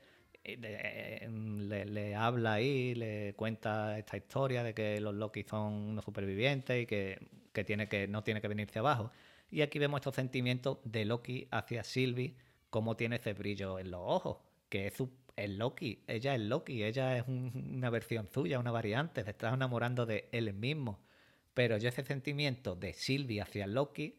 eh, 0.45 1.29
le, 1.31 2.15
habla 2.15 2.55
ahí, 2.55 2.95
le 2.95 3.35
cuenta 3.35 3.99
esta 3.99 4.17
historia 4.17 4.63
de 4.63 4.75
que 4.75 5.01
los 5.01 5.15
Loki 5.15 5.43
son 5.45 5.73
unos 5.73 6.05
supervivientes 6.05 6.83
y 6.83 6.87
que, 6.87 7.19
tiene 7.67 7.89
que 7.89 8.09
no 8.09 8.23
tiene 8.23 8.41
que 8.41 8.49
venirse 8.49 8.79
abajo. 8.79 9.11
Y 9.51 9.63
aquí 9.63 9.79
vemos 9.79 10.01
estos 10.01 10.15
sentimientos 10.15 10.79
de 10.85 11.05
Loki 11.05 11.49
hacia 11.51 11.85
Sylvie, 11.85 12.37
cómo 12.71 12.97
tiene 12.97 13.17
ese 13.17 13.35
brillo 13.35 13.79
en 13.79 13.91
los 13.91 14.01
ojos, 14.03 14.39
que 14.69 14.87
es 14.87 14.95
el 15.37 15.59
Loki, 15.59 16.03
ella 16.07 16.35
es 16.35 16.41
Loki, 16.41 16.85
ella 16.85 17.17
es 17.17 17.25
una 17.27 17.91
versión 17.91 18.29
suya, 18.29 18.59
una 18.59 18.71
variante, 18.71 19.25
se 19.25 19.31
está 19.31 19.53
enamorando 19.53 20.07
de 20.07 20.29
él 20.33 20.53
mismo. 20.55 21.01
Pero 21.55 21.77
yo 21.79 21.89
ese 21.89 22.05
sentimiento 22.05 22.77
de 22.77 22.93
Sylvie 22.93 23.41
hacia 23.41 23.67
Loki 23.67 24.19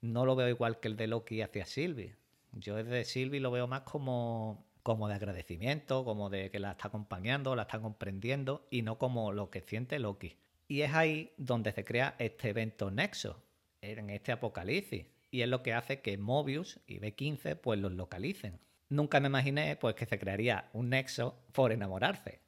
no 0.00 0.26
lo 0.26 0.36
veo 0.36 0.48
igual 0.48 0.80
que 0.80 0.88
el 0.88 0.96
de 0.96 1.06
Loki 1.06 1.42
hacia 1.42 1.66
Sylvie. 1.66 2.16
Yo 2.52 2.76
desde 2.76 3.04
Sylvie 3.04 3.40
lo 3.40 3.50
veo 3.50 3.66
más 3.66 3.82
como 3.82 4.67
como 4.88 5.06
de 5.06 5.16
agradecimiento, 5.16 6.02
como 6.02 6.30
de 6.30 6.50
que 6.50 6.58
la 6.58 6.70
está 6.70 6.88
acompañando, 6.88 7.54
la 7.54 7.64
está 7.64 7.78
comprendiendo 7.78 8.66
y 8.70 8.80
no 8.80 8.96
como 8.96 9.32
lo 9.32 9.50
que 9.50 9.60
siente 9.60 9.98
Loki. 9.98 10.38
Y 10.66 10.80
es 10.80 10.94
ahí 10.94 11.34
donde 11.36 11.72
se 11.72 11.84
crea 11.84 12.16
este 12.18 12.48
evento 12.48 12.90
Nexo, 12.90 13.36
en 13.82 14.08
este 14.08 14.32
apocalipsis, 14.32 15.04
y 15.30 15.42
es 15.42 15.48
lo 15.50 15.62
que 15.62 15.74
hace 15.74 16.00
que 16.00 16.16
Mobius 16.16 16.80
y 16.86 17.00
B15 17.00 17.56
pues 17.56 17.78
los 17.78 17.92
localicen. 17.92 18.60
Nunca 18.88 19.20
me 19.20 19.28
imaginé 19.28 19.76
pues 19.76 19.94
que 19.94 20.06
se 20.06 20.18
crearía 20.18 20.70
un 20.72 20.88
nexo 20.88 21.38
por 21.52 21.70
enamorarse. 21.70 22.40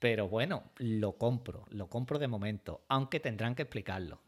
Pero 0.00 0.28
bueno, 0.28 0.64
lo 0.78 1.16
compro, 1.16 1.64
lo 1.70 1.88
compro 1.88 2.18
de 2.18 2.26
momento, 2.26 2.84
aunque 2.88 3.20
tendrán 3.20 3.54
que 3.54 3.62
explicarlo. 3.62 4.20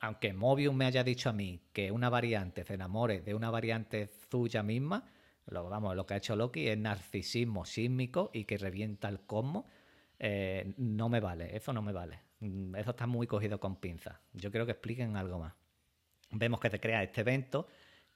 Aunque 0.00 0.34
Mobius 0.34 0.74
me 0.74 0.84
haya 0.84 1.04
dicho 1.04 1.30
a 1.30 1.32
mí 1.32 1.62
que 1.72 1.90
una 1.90 2.10
variante 2.10 2.64
se 2.64 2.74
enamore 2.74 3.22
de 3.22 3.34
una 3.34 3.50
variante 3.50 4.10
suya 4.30 4.62
misma, 4.62 5.08
lo, 5.50 5.68
vamos, 5.68 5.96
lo 5.96 6.06
que 6.06 6.14
ha 6.14 6.16
hecho 6.18 6.36
Loki 6.36 6.68
es 6.68 6.78
narcisismo 6.78 7.64
sísmico 7.64 8.30
y 8.32 8.44
que 8.44 8.58
revienta 8.58 9.08
el 9.08 9.20
cosmos. 9.20 9.66
Eh, 10.18 10.74
no 10.76 11.08
me 11.08 11.20
vale, 11.20 11.56
eso 11.56 11.72
no 11.72 11.82
me 11.82 11.92
vale. 11.92 12.20
Mm, 12.40 12.74
eso 12.76 12.90
está 12.90 13.06
muy 13.06 13.26
cogido 13.26 13.58
con 13.60 13.76
pinzas. 13.76 14.18
Yo 14.32 14.50
quiero 14.50 14.66
que 14.66 14.72
expliquen 14.72 15.16
algo 15.16 15.38
más. 15.38 15.54
Vemos 16.30 16.60
que 16.60 16.70
se 16.70 16.80
crea 16.80 17.02
este 17.02 17.22
evento 17.22 17.66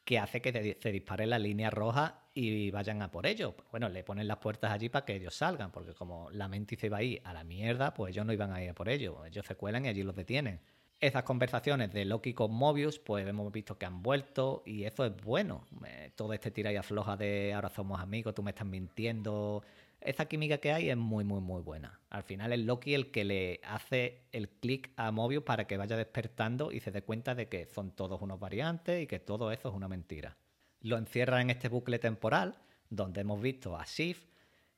que 0.05 0.19
hace 0.19 0.43
que 0.43 0.77
se 0.81 0.93
dispare 0.93 1.27
la 1.27 1.39
línea 1.39 1.71
roja 1.71 2.27
y 2.35 2.71
vayan 2.71 3.03
a 3.03 3.11
por 3.11 3.27
ello. 3.27 3.55
Bueno, 3.71 3.89
le 3.89 4.03
ponen 4.03 4.27
las 4.27 4.39
puertas 4.39 4.73
allí 4.73 4.89
para 4.89 5.05
que 5.05 5.15
ellos 5.15 5.35
salgan, 5.35 5.71
porque 5.71 5.95
como 5.95 6.29
la 6.31 6.49
mente 6.49 6.77
se 6.77 6.87
iba 6.87 6.99
a 6.99 7.31
a 7.31 7.33
la 7.33 7.45
mierda, 7.45 7.95
pues 7.95 8.11
ellos 8.13 8.27
no 8.27 8.33
iban 8.33 8.53
a 8.53 8.63
ir 8.63 8.71
a 8.71 8.75
por 8.75 8.89
ello. 8.89 9.25
Ellos 9.25 9.47
se 9.47 9.55
cuelan 9.55 9.85
y 9.85 9.89
allí 9.89 10.03
los 10.03 10.17
detienen 10.17 10.61
esas 11.03 11.25
conversaciones 11.25 11.93
de 11.93 12.05
Loki 12.05 12.33
con 12.33 12.55
Mobius, 12.55 13.01
pues 13.01 13.27
hemos 13.27 13.51
visto 13.51 13.77
que 13.77 13.87
han 13.87 14.05
vuelto 14.05 14.63
y 14.65 14.85
eso 14.85 15.05
es 15.05 15.13
bueno. 15.25 15.67
Eh, 15.85 16.13
todo 16.15 16.33
este 16.33 16.53
tira 16.53 16.73
y 16.73 16.77
afloja 16.77 17.17
de 17.17 17.53
ahora 17.53 17.69
somos 17.71 18.01
amigos, 18.01 18.35
tú 18.37 18.45
me 18.45 18.53
estás 18.53 18.69
mintiendo. 18.69 19.65
Esa 20.01 20.27
química 20.27 20.59
que 20.59 20.73
hay 20.73 20.91
es 20.91 20.97
muy, 20.97 21.25
muy, 21.25 21.41
muy 21.41 21.61
buena. 21.61 22.01
Al 22.09 22.23
final 22.23 22.53
es 22.53 22.61
Loki 22.61 22.95
el 22.95 23.11
que 23.11 23.25
le 23.25 23.61
hace 23.65 24.23
el 24.31 24.49
clic 24.49 24.93
a 24.97 25.11
Mobius 25.11 25.43
para 25.43 25.67
que 25.67 25.77
vaya 25.77 25.97
despertando 25.97 26.71
y 26.71 26.79
se 26.79 26.93
dé 26.93 27.03
cuenta 27.03 27.35
de 27.35 27.49
que 27.49 27.67
son 27.67 27.91
todos 27.91 28.23
unos 28.23 28.39
variantes 28.39 29.03
y 29.03 29.09
que 29.09 29.19
todo 29.19 29.51
eso 29.51 29.71
es 29.71 29.75
una 29.75 29.89
mentira. 29.89 30.37
Lo 30.83 30.99
encierra 30.99 31.41
en 31.41 31.51
este 31.51 31.69
bucle 31.69 31.99
temporal 31.99 32.55
donde 32.91 33.23
hemos 33.23 33.43
visto 33.43 33.77
a 33.77 33.87
Sif 33.87 34.25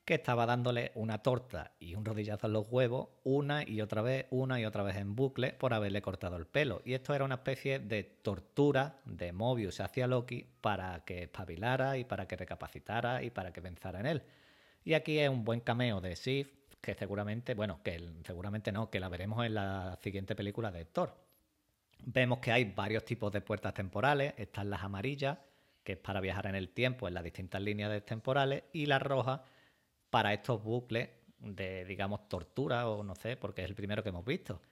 que 0.05 0.15
estaba 0.15 0.45
dándole 0.45 0.93
una 0.95 1.23
torta 1.23 1.73
y 1.81 1.95
un 1.95 2.05
rodillazo 2.05 2.47
en 2.47 2.53
los 2.53 2.67
huevos 2.71 3.09
una 3.25 3.67
y 3.67 3.81
otra 3.81 4.03
vez, 4.03 4.27
una 4.31 4.61
y 4.61 4.67
otra 4.67 4.83
vez 4.83 4.97
en 4.97 5.17
bucle 5.17 5.53
por 5.53 5.73
haberle 5.73 6.03
cortado 6.03 6.37
el 6.37 6.47
pelo. 6.47 6.83
Y 6.85 6.93
esto 6.93 7.15
era 7.15 7.25
una 7.25 7.37
especie 7.37 7.79
de 7.79 8.05
tortura 8.05 9.01
de 9.07 9.33
Mobius 9.33 9.81
hacia 9.81 10.07
Loki 10.07 10.47
para 10.61 11.05
que 11.05 11.23
espabilara 11.23 11.97
y 11.97 12.05
para 12.05 12.29
que 12.29 12.37
recapacitara 12.37 13.23
y 13.23 13.31
para 13.31 13.53
que 13.53 13.63
pensara 13.63 14.01
en 14.01 14.07
él. 14.07 14.23
Y 14.85 14.93
aquí 14.93 15.19
es 15.19 15.31
un 15.31 15.45
buen 15.45 15.61
cameo 15.61 16.03
de 16.03 16.15
Sif, 16.15 16.53
que 16.83 16.95
seguramente, 16.95 17.55
bueno, 17.55 17.81
que 17.83 17.99
seguramente 18.27 18.71
no, 18.71 18.91
que 18.91 19.01
la 19.01 19.09
veremos 19.09 19.47
en 19.47 19.55
la 19.55 19.99
siguiente 20.03 20.37
película 20.37 20.71
de 20.71 20.85
Thor. 20.85 21.17
Vemos 22.01 22.41
que 22.41 22.53
hay 22.53 22.67
varios 22.67 23.07
tipos 23.07 23.33
de 23.33 23.41
puertas 23.41 23.73
temporales, 23.73 24.35
están 24.37 24.69
las 24.69 24.83
amarillas, 24.83 25.39
que 25.83 25.93
es 25.93 25.99
para 25.99 26.21
viajar 26.21 26.47
en 26.47 26.55
el 26.55 26.69
tiempo 26.69 27.09
en 27.09 27.15
las 27.15 27.25
distintas 27.25 27.63
líneas 27.63 28.05
temporales, 28.05 28.65
y 28.75 28.85
las 28.85 29.01
rojas, 29.01 29.41
para 30.15 30.33
estos 30.33 30.63
bucles 30.63 31.09
de, 31.41 31.85
digamos, 31.87 32.29
tortura 32.29 32.89
o 32.89 33.03
no 33.03 33.17
sé, 33.17 33.37
porque 33.37 33.63
es 33.63 33.69
el 33.69 33.75
primero 33.75 34.05
que 34.05 34.11
hemos 34.11 34.25
visto. 34.25 34.63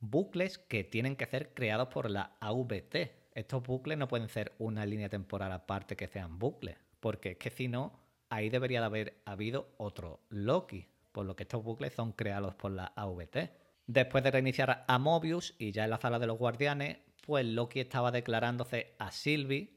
Bucles 0.00 0.56
que 0.56 0.82
tienen 0.82 1.14
que 1.14 1.26
ser 1.26 1.52
creados 1.52 1.88
por 1.88 2.10
la 2.10 2.38
AVT. 2.40 2.94
Estos 3.34 3.62
bucles 3.62 3.98
no 3.98 4.08
pueden 4.08 4.30
ser 4.30 4.54
una 4.58 4.86
línea 4.86 5.10
temporal 5.10 5.52
aparte 5.52 5.94
que 5.94 6.08
sean 6.08 6.38
bucles, 6.38 6.78
porque 7.00 7.32
es 7.32 7.36
que 7.36 7.50
si 7.50 7.68
no, 7.68 8.00
ahí 8.30 8.48
debería 8.48 8.80
de 8.80 8.86
haber 8.86 9.20
habido 9.26 9.74
otro 9.76 10.20
Loki, 10.30 10.88
por 11.12 11.26
lo 11.26 11.36
que 11.36 11.42
estos 11.42 11.62
bucles 11.62 11.92
son 11.92 12.12
creados 12.12 12.54
por 12.54 12.70
la 12.70 12.94
AVT. 12.96 13.50
Después 13.86 14.24
de 14.24 14.30
reiniciar 14.30 14.86
a 14.88 14.98
Mobius 14.98 15.54
y 15.58 15.72
ya 15.72 15.84
en 15.84 15.90
la 15.90 16.00
sala 16.00 16.18
de 16.18 16.28
los 16.28 16.38
guardianes, 16.38 16.96
pues 17.26 17.44
Loki 17.44 17.80
estaba 17.80 18.10
declarándose 18.10 18.94
a 18.98 19.10
Sylvie, 19.10 19.76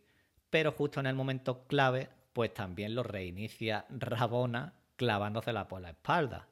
pero 0.49 0.71
justo 0.71 1.01
en 1.01 1.07
el 1.07 1.15
momento 1.15 1.67
clave, 1.67 2.07
pues 2.31 2.53
también 2.53 2.95
lo 2.95 3.03
reinicia 3.03 3.85
Rabona 3.89 4.73
clavándosela 4.95 5.67
por 5.67 5.81
la 5.81 5.91
espalda. 5.91 6.47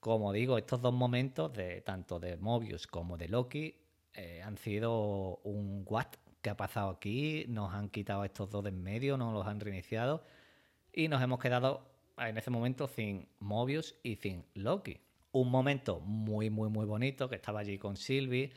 Como 0.00 0.32
digo, 0.32 0.58
estos 0.58 0.80
dos 0.80 0.94
momentos, 0.94 1.52
de 1.52 1.80
tanto 1.80 2.20
de 2.20 2.36
Mobius 2.36 2.86
como 2.86 3.16
de 3.16 3.28
Loki, 3.28 3.74
eh, 4.14 4.42
han 4.42 4.56
sido 4.56 5.38
un 5.44 5.84
what, 5.86 6.06
¿qué 6.40 6.50
ha 6.50 6.56
pasado 6.56 6.90
aquí? 6.90 7.44
Nos 7.48 7.74
han 7.74 7.88
quitado 7.88 8.24
estos 8.24 8.50
dos 8.50 8.64
de 8.64 8.70
en 8.70 8.82
medio, 8.82 9.16
nos 9.16 9.34
los 9.34 9.46
han 9.46 9.60
reiniciado 9.60 10.24
y 10.92 11.08
nos 11.08 11.22
hemos 11.22 11.38
quedado 11.38 11.82
en 12.18 12.38
ese 12.38 12.50
momento 12.50 12.88
sin 12.88 13.28
Mobius 13.40 13.94
y 14.02 14.16
sin 14.16 14.46
Loki. 14.54 14.98
Un 15.32 15.50
momento 15.50 16.00
muy, 16.00 16.48
muy, 16.48 16.70
muy 16.70 16.86
bonito 16.86 17.28
que 17.28 17.36
estaba 17.36 17.60
allí 17.60 17.78
con 17.78 17.96
Sylvie, 17.96 18.52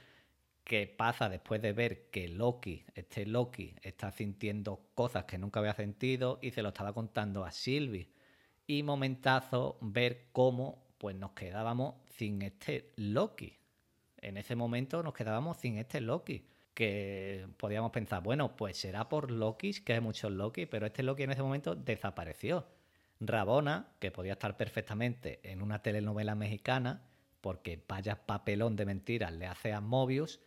que 0.63 0.87
pasa 0.87 1.27
después 1.27 1.61
de 1.61 1.73
ver 1.73 2.09
que 2.09 2.29
Loki, 2.29 2.85
este 2.95 3.25
Loki, 3.25 3.75
está 3.81 4.11
sintiendo 4.11 4.91
cosas 4.95 5.25
que 5.25 5.37
nunca 5.37 5.59
había 5.59 5.73
sentido 5.73 6.39
y 6.41 6.51
se 6.51 6.61
lo 6.61 6.69
estaba 6.69 6.93
contando 6.93 7.43
a 7.43 7.51
Sylvie. 7.51 8.09
Y 8.69 8.83
momentazo 8.83 9.79
ver 9.81 10.27
cómo 10.31 10.85
pues 10.99 11.15
nos 11.15 11.31
quedábamos 11.31 11.95
sin 12.05 12.43
este 12.43 12.91
Loki. 12.97 13.57
En 14.21 14.37
ese 14.37 14.55
momento 14.55 15.01
nos 15.01 15.15
quedábamos 15.15 15.57
sin 15.57 15.79
este 15.79 16.01
Loki. 16.01 16.45
Que 16.75 17.47
podíamos 17.57 17.89
pensar, 17.89 18.21
bueno, 18.21 18.55
pues 18.55 18.77
será 18.77 19.09
por 19.09 19.31
Loki, 19.31 19.73
que 19.81 19.93
hay 19.93 20.01
muchos 20.01 20.31
Loki, 20.31 20.67
pero 20.67 20.85
este 20.85 21.01
Loki 21.01 21.23
en 21.23 21.31
ese 21.31 21.41
momento 21.41 21.73
desapareció. 21.73 22.67
Rabona, 23.19 23.87
que 23.97 24.11
podía 24.11 24.33
estar 24.33 24.55
perfectamente 24.55 25.39
en 25.41 25.63
una 25.63 25.81
telenovela 25.81 26.35
mexicana, 26.35 27.01
porque 27.41 27.83
vaya 27.87 28.27
papelón 28.27 28.75
de 28.75 28.85
mentiras 28.85 29.33
le 29.33 29.47
hace 29.47 29.73
a 29.73 29.81
Mobius, 29.81 30.41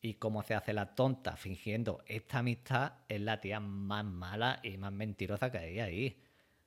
y 0.00 0.14
cómo 0.14 0.42
se 0.42 0.54
hace 0.54 0.72
la 0.72 0.94
tonta 0.94 1.36
fingiendo 1.36 2.02
esta 2.06 2.38
amistad, 2.38 2.94
es 3.10 3.20
la 3.20 3.42
tía 3.42 3.60
más 3.60 4.06
mala 4.06 4.60
y 4.62 4.78
más 4.78 4.92
mentirosa 4.92 5.52
que 5.52 5.58
hay 5.58 5.80
ahí. 5.80 6.21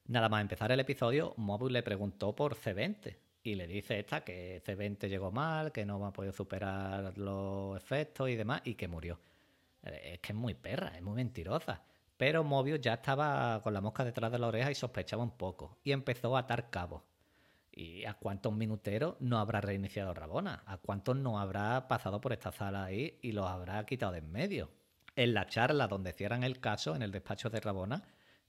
Nada 0.07 0.29
más 0.29 0.41
empezar 0.41 0.71
el 0.71 0.79
episodio, 0.79 1.33
Mobius 1.37 1.71
le 1.71 1.81
preguntó 1.81 2.35
por 2.35 2.55
C20 2.55 3.17
y 3.41 3.55
le 3.55 3.65
dice 3.65 3.99
esta 3.99 4.23
que 4.23 4.61
C20 4.63 5.07
llegó 5.09 5.31
mal, 5.31 5.71
que 5.71 5.83
no 5.83 5.99
va 5.99 6.09
a 6.09 6.13
poder 6.13 6.31
superar 6.31 7.17
los 7.17 7.75
efectos 7.75 8.29
y 8.29 8.35
demás 8.35 8.61
y 8.65 8.75
que 8.75 8.87
murió. 8.87 9.19
Eh, 9.81 10.13
es 10.13 10.19
que 10.19 10.31
es 10.31 10.37
muy 10.37 10.53
perra, 10.53 10.95
es 10.95 11.01
muy 11.01 11.15
mentirosa. 11.15 11.81
Pero 12.17 12.43
Mobius 12.43 12.81
ya 12.81 12.93
estaba 12.93 13.59
con 13.63 13.73
la 13.73 13.81
mosca 13.81 14.05
detrás 14.05 14.31
de 14.31 14.37
la 14.37 14.47
oreja 14.47 14.69
y 14.69 14.75
sospechaba 14.75 15.23
un 15.23 15.31
poco. 15.31 15.79
Y 15.83 15.91
empezó 15.91 16.37
a 16.37 16.41
atar 16.41 16.69
cabos. 16.69 17.01
¿Y 17.71 18.05
a 18.05 18.13
cuántos 18.13 18.53
minuteros 18.53 19.15
no 19.19 19.39
habrá 19.39 19.59
reiniciado 19.59 20.13
Rabona? 20.13 20.63
¿A 20.67 20.77
cuántos 20.77 21.17
no 21.17 21.39
habrá 21.39 21.87
pasado 21.87 22.21
por 22.21 22.31
esta 22.31 22.51
sala 22.51 22.85
ahí 22.85 23.17
y 23.23 23.31
los 23.31 23.47
habrá 23.47 23.83
quitado 23.85 24.13
de 24.13 24.19
en 24.19 24.31
medio? 24.31 24.69
En 25.15 25.33
la 25.33 25.47
charla 25.47 25.87
donde 25.87 26.13
cierran 26.13 26.43
el 26.43 26.59
caso, 26.59 26.95
en 26.95 27.01
el 27.01 27.11
despacho 27.11 27.49
de 27.49 27.59
Rabona, 27.59 28.03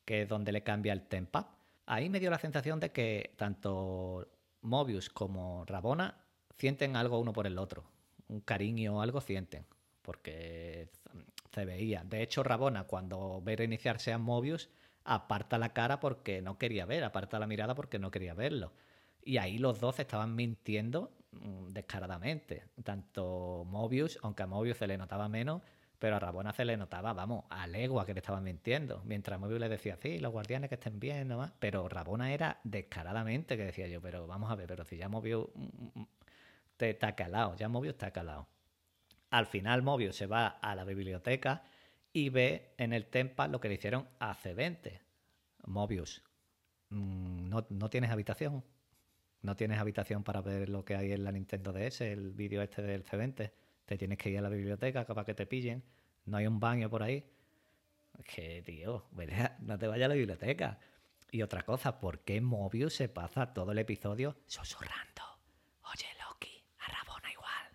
que 0.07 0.23
es 0.23 0.29
donde 0.29 0.53
le 0.53 0.63
cambia 0.63 0.95
el 0.95 1.03
tempa, 1.03 1.51
ahí 1.85 2.09
me 2.09 2.21
dio 2.21 2.31
la 2.31 2.39
sensación 2.39 2.81
de 2.81 2.93
que 2.93 3.35
tanto 3.37 4.27
Mobius 4.63 5.11
como 5.11 5.67
Rabona 5.67 6.15
sienten 6.57 6.97
algo 6.97 7.21
uno 7.21 7.35
por 7.35 7.47
el 7.47 7.59
otro. 7.59 7.85
Un 8.29 8.41
cariño 8.41 8.97
o 8.97 9.01
algo 9.03 9.21
sienten. 9.21 9.67
Porque 10.01 10.89
se 11.53 11.65
veía. 11.65 12.05
De 12.05 12.23
hecho, 12.23 12.43
Rabona, 12.43 12.85
cuando 12.85 13.41
ve 13.43 13.57
reiniciarse 13.57 14.13
a 14.13 14.19
Mobius, 14.19 14.71
aparta 15.05 15.59
la 15.59 15.73
cara 15.73 16.01
porque 16.01 16.41
no 16.41 16.59
quería 16.59 16.87
ver, 16.87 17.05
aparta 17.05 17.39
la 17.39 17.47
mirada 17.47 17.75
porque 17.75 17.99
no 17.99 18.11
quería 18.11 18.35
verlo. 18.35 18.73
Y 19.23 19.39
ahí 19.39 19.59
los 19.59 19.81
dos 19.81 19.99
estaban 19.99 20.37
mintiendo 20.37 21.13
mm, 21.33 21.69
descaradamente. 21.69 22.65
Tanto 22.85 23.65
Mobius, 23.67 24.19
aunque 24.23 24.45
a 24.45 24.47
Mobius 24.47 24.77
se 24.77 24.87
le 24.87 24.99
notaba 24.99 25.29
menos, 25.29 25.63
pero 25.99 26.17
a 26.17 26.19
Rabona 26.19 26.53
se 26.53 26.65
le 26.65 26.77
notaba, 26.77 27.13
vamos, 27.13 27.45
a 27.49 27.67
legua 27.67 28.05
que 28.05 28.13
le 28.13 28.21
estaban 28.21 28.45
mintiendo. 28.45 29.03
Mientras 29.05 29.41
Mobius 29.41 29.61
le 29.61 29.69
decía, 29.69 29.97
sí, 29.97 30.19
los 30.19 30.33
guardianes 30.33 30.69
que 30.69 30.75
estén 30.75 31.01
bien, 31.01 31.29
nomás. 31.29 31.53
Pero 31.59 31.89
Rabona 31.89 32.33
era 32.33 32.61
descaradamente 32.65 33.57
que 33.57 33.65
decía 33.65 33.89
yo, 33.89 34.01
pero 34.03 34.27
vamos 34.27 34.51
a 34.51 34.55
ver, 34.55 34.67
pero 34.67 34.85
si 34.85 34.97
ya 34.97 35.09
Mobius 35.09 35.47
mm, 35.55 36.01
mm, 36.01 36.07
te 36.77 36.91
está 36.91 37.15
calado, 37.15 37.57
ya 37.57 37.69
Mobius 37.69 37.95
está 37.95 38.11
calado. 38.11 38.47
Al 39.31 39.47
final 39.47 39.83
Mobius 39.83 40.17
se 40.17 40.27
va 40.27 40.47
a 40.47 40.75
la 40.75 40.85
biblioteca 40.85 41.65
y 42.13 42.29
ve 42.29 42.75
en 42.79 42.93
el 42.93 43.07
Tempa 43.07 43.49
lo 43.49 43.61
que 43.61 43.69
le 43.69 43.75
hicieron 43.75 44.09
a 44.19 44.35
C20. 44.35 45.01
Mobius, 45.67 46.23
mm, 46.91 47.49
no, 47.49 47.67
no 47.71 47.91
tienes 47.91 48.11
habitación. 48.11 48.65
No 49.43 49.57
tienes 49.57 49.79
habitación 49.79 50.25
para 50.25 50.41
ver 50.41 50.69
lo 50.69 50.85
que 50.85 50.97
hay 50.97 51.13
en 51.13 51.25
la 51.25 51.33
Nintendo 51.33 51.73
DS, 51.73 52.01
el 52.01 52.33
vídeo 52.33 52.63
este 52.63 52.83
del 52.83 53.05
C20. 53.05 53.53
Te 53.87 53.97
tienes 53.97 54.19
que 54.19 54.31
ir 54.31 54.39
a 54.39 54.43
la 54.43 54.49
biblioteca 54.49 55.07
para 55.07 55.25
que 55.25 55.35
te 55.35 55.47
pillen. 55.47 55.83
No 56.27 56.37
hay 56.37 56.47
un 56.47 56.61
baño 56.61 56.91
por 56.91 57.03
ahí. 57.03 57.25
Es 58.19 58.25
que, 58.25 58.63
tío, 58.63 59.07
no 59.61 59.79
te 59.79 59.87
vayas 59.87 60.07
a 60.07 60.09
la 60.09 60.15
biblioteca. 60.15 60.79
Y 61.31 61.43
otra 61.43 61.63
cosa, 61.63 61.99
¿por 61.99 62.21
qué 62.21 62.41
Mobius 62.41 62.95
se 62.95 63.09
pasa 63.09 63.53
todo 63.53 63.73
el 63.73 63.79
episodio 63.79 64.37
susurrando? 64.47 65.23
Oye, 65.83 66.07
Loki, 66.23 66.63
a 66.81 66.93
Rabona 66.93 67.33
igual. 67.33 67.69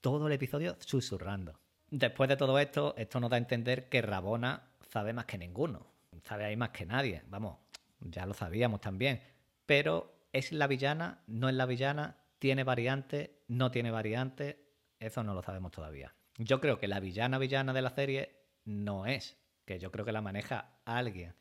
Todo 0.00 0.26
el 0.26 0.32
episodio 0.32 0.76
susurrando. 0.80 1.58
Después 1.90 2.28
de 2.28 2.36
todo 2.36 2.58
esto, 2.58 2.94
esto 2.96 3.20
nos 3.20 3.30
da 3.30 3.36
a 3.36 3.38
entender 3.38 3.88
que 3.88 4.02
Rabona 4.02 4.70
sabe 4.80 5.12
más 5.12 5.24
que 5.24 5.38
ninguno. 5.38 5.86
Sabe 6.22 6.44
ahí 6.44 6.56
más 6.56 6.70
que 6.70 6.86
nadie. 6.86 7.22
Vamos, 7.28 7.58
ya 8.00 8.26
lo 8.26 8.34
sabíamos 8.34 8.80
también. 8.80 9.22
Pero 9.64 10.18
¿Es 10.32 10.52
la 10.52 10.66
villana? 10.66 11.22
¿No 11.26 11.48
es 11.48 11.54
la 11.54 11.64
villana? 11.64 12.18
¿Tiene 12.38 12.62
variante? 12.62 13.40
¿No 13.48 13.70
tiene 13.70 13.90
variante? 13.90 14.67
Eso 15.00 15.22
no 15.22 15.34
lo 15.34 15.42
sabemos 15.42 15.72
todavía. 15.72 16.14
Yo 16.36 16.60
creo 16.60 16.78
que 16.78 16.88
la 16.88 17.00
villana 17.00 17.38
villana 17.38 17.72
de 17.72 17.82
la 17.82 17.90
serie 17.90 18.36
no 18.64 19.06
es, 19.06 19.36
que 19.64 19.78
yo 19.78 19.90
creo 19.90 20.04
que 20.04 20.12
la 20.12 20.20
maneja 20.20 20.78
alguien. 20.84 21.34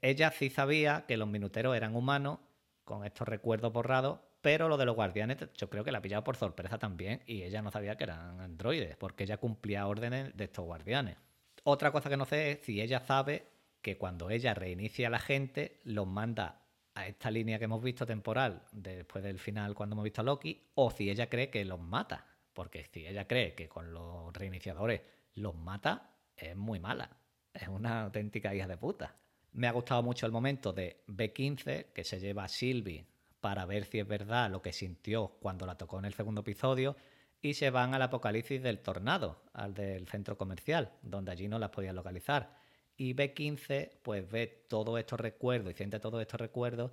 Ella 0.00 0.30
sí 0.30 0.50
sabía 0.50 1.04
que 1.06 1.16
los 1.16 1.28
minuteros 1.28 1.76
eran 1.76 1.96
humanos, 1.96 2.38
con 2.84 3.04
estos 3.04 3.26
recuerdos 3.26 3.72
borrados, 3.72 4.20
pero 4.42 4.68
lo 4.68 4.76
de 4.76 4.84
los 4.84 4.94
guardianes 4.94 5.38
yo 5.56 5.70
creo 5.70 5.84
que 5.84 5.90
la 5.90 5.98
ha 5.98 6.02
pillado 6.02 6.22
por 6.22 6.36
sorpresa 6.36 6.78
también 6.78 7.22
y 7.26 7.42
ella 7.42 7.62
no 7.62 7.70
sabía 7.70 7.96
que 7.96 8.04
eran 8.04 8.40
androides, 8.40 8.96
porque 8.96 9.24
ella 9.24 9.38
cumplía 9.38 9.86
órdenes 9.86 10.36
de 10.36 10.44
estos 10.44 10.66
guardianes. 10.66 11.16
Otra 11.62 11.90
cosa 11.90 12.10
que 12.10 12.18
no 12.18 12.26
sé 12.26 12.52
es 12.52 12.58
si 12.60 12.82
ella 12.82 13.00
sabe 13.00 13.48
que 13.80 13.96
cuando 13.96 14.28
ella 14.28 14.52
reinicia 14.52 15.08
a 15.08 15.10
la 15.10 15.18
gente, 15.18 15.80
los 15.84 16.06
manda 16.06 16.60
a 16.94 17.06
esta 17.06 17.30
línea 17.30 17.58
que 17.58 17.64
hemos 17.64 17.82
visto 17.82 18.04
temporal 18.06 18.62
después 18.72 19.24
del 19.24 19.38
final 19.38 19.74
cuando 19.74 19.94
hemos 19.94 20.04
visto 20.04 20.20
a 20.20 20.24
Loki, 20.24 20.70
o 20.74 20.90
si 20.90 21.10
ella 21.10 21.28
cree 21.28 21.48
que 21.48 21.64
los 21.64 21.80
mata. 21.80 22.26
Porque 22.54 22.84
si 22.84 23.06
ella 23.06 23.26
cree 23.26 23.54
que 23.54 23.68
con 23.68 23.92
los 23.92 24.32
reiniciadores 24.32 25.02
los 25.34 25.54
mata, 25.54 26.14
es 26.36 26.56
muy 26.56 26.80
mala. 26.80 27.10
Es 27.52 27.68
una 27.68 28.04
auténtica 28.04 28.54
hija 28.54 28.66
de 28.66 28.76
puta. 28.76 29.16
Me 29.52 29.66
ha 29.68 29.72
gustado 29.72 30.02
mucho 30.02 30.26
el 30.26 30.32
momento 30.32 30.72
de 30.72 31.04
B15, 31.06 31.92
que 31.92 32.04
se 32.04 32.18
lleva 32.18 32.44
a 32.44 32.48
Sylvie 32.48 33.06
para 33.40 33.66
ver 33.66 33.84
si 33.84 33.98
es 33.98 34.08
verdad 34.08 34.50
lo 34.50 34.62
que 34.62 34.72
sintió 34.72 35.36
cuando 35.40 35.66
la 35.66 35.76
tocó 35.76 35.98
en 35.98 36.06
el 36.06 36.14
segundo 36.14 36.40
episodio, 36.40 36.96
y 37.42 37.54
se 37.54 37.68
van 37.68 37.92
al 37.92 38.00
apocalipsis 38.00 38.62
del 38.62 38.80
tornado, 38.80 39.42
al 39.52 39.74
del 39.74 40.08
centro 40.08 40.38
comercial, 40.38 40.92
donde 41.02 41.30
allí 41.30 41.46
no 41.46 41.58
las 41.58 41.68
podían 41.70 41.94
localizar. 41.94 42.56
Y 42.96 43.14
B15 43.14 43.98
pues 44.02 44.30
ve 44.30 44.46
todos 44.46 44.98
estos 44.98 45.20
recuerdos 45.20 45.72
y 45.72 45.76
siente 45.76 46.00
todos 46.00 46.22
estos 46.22 46.40
recuerdos 46.40 46.92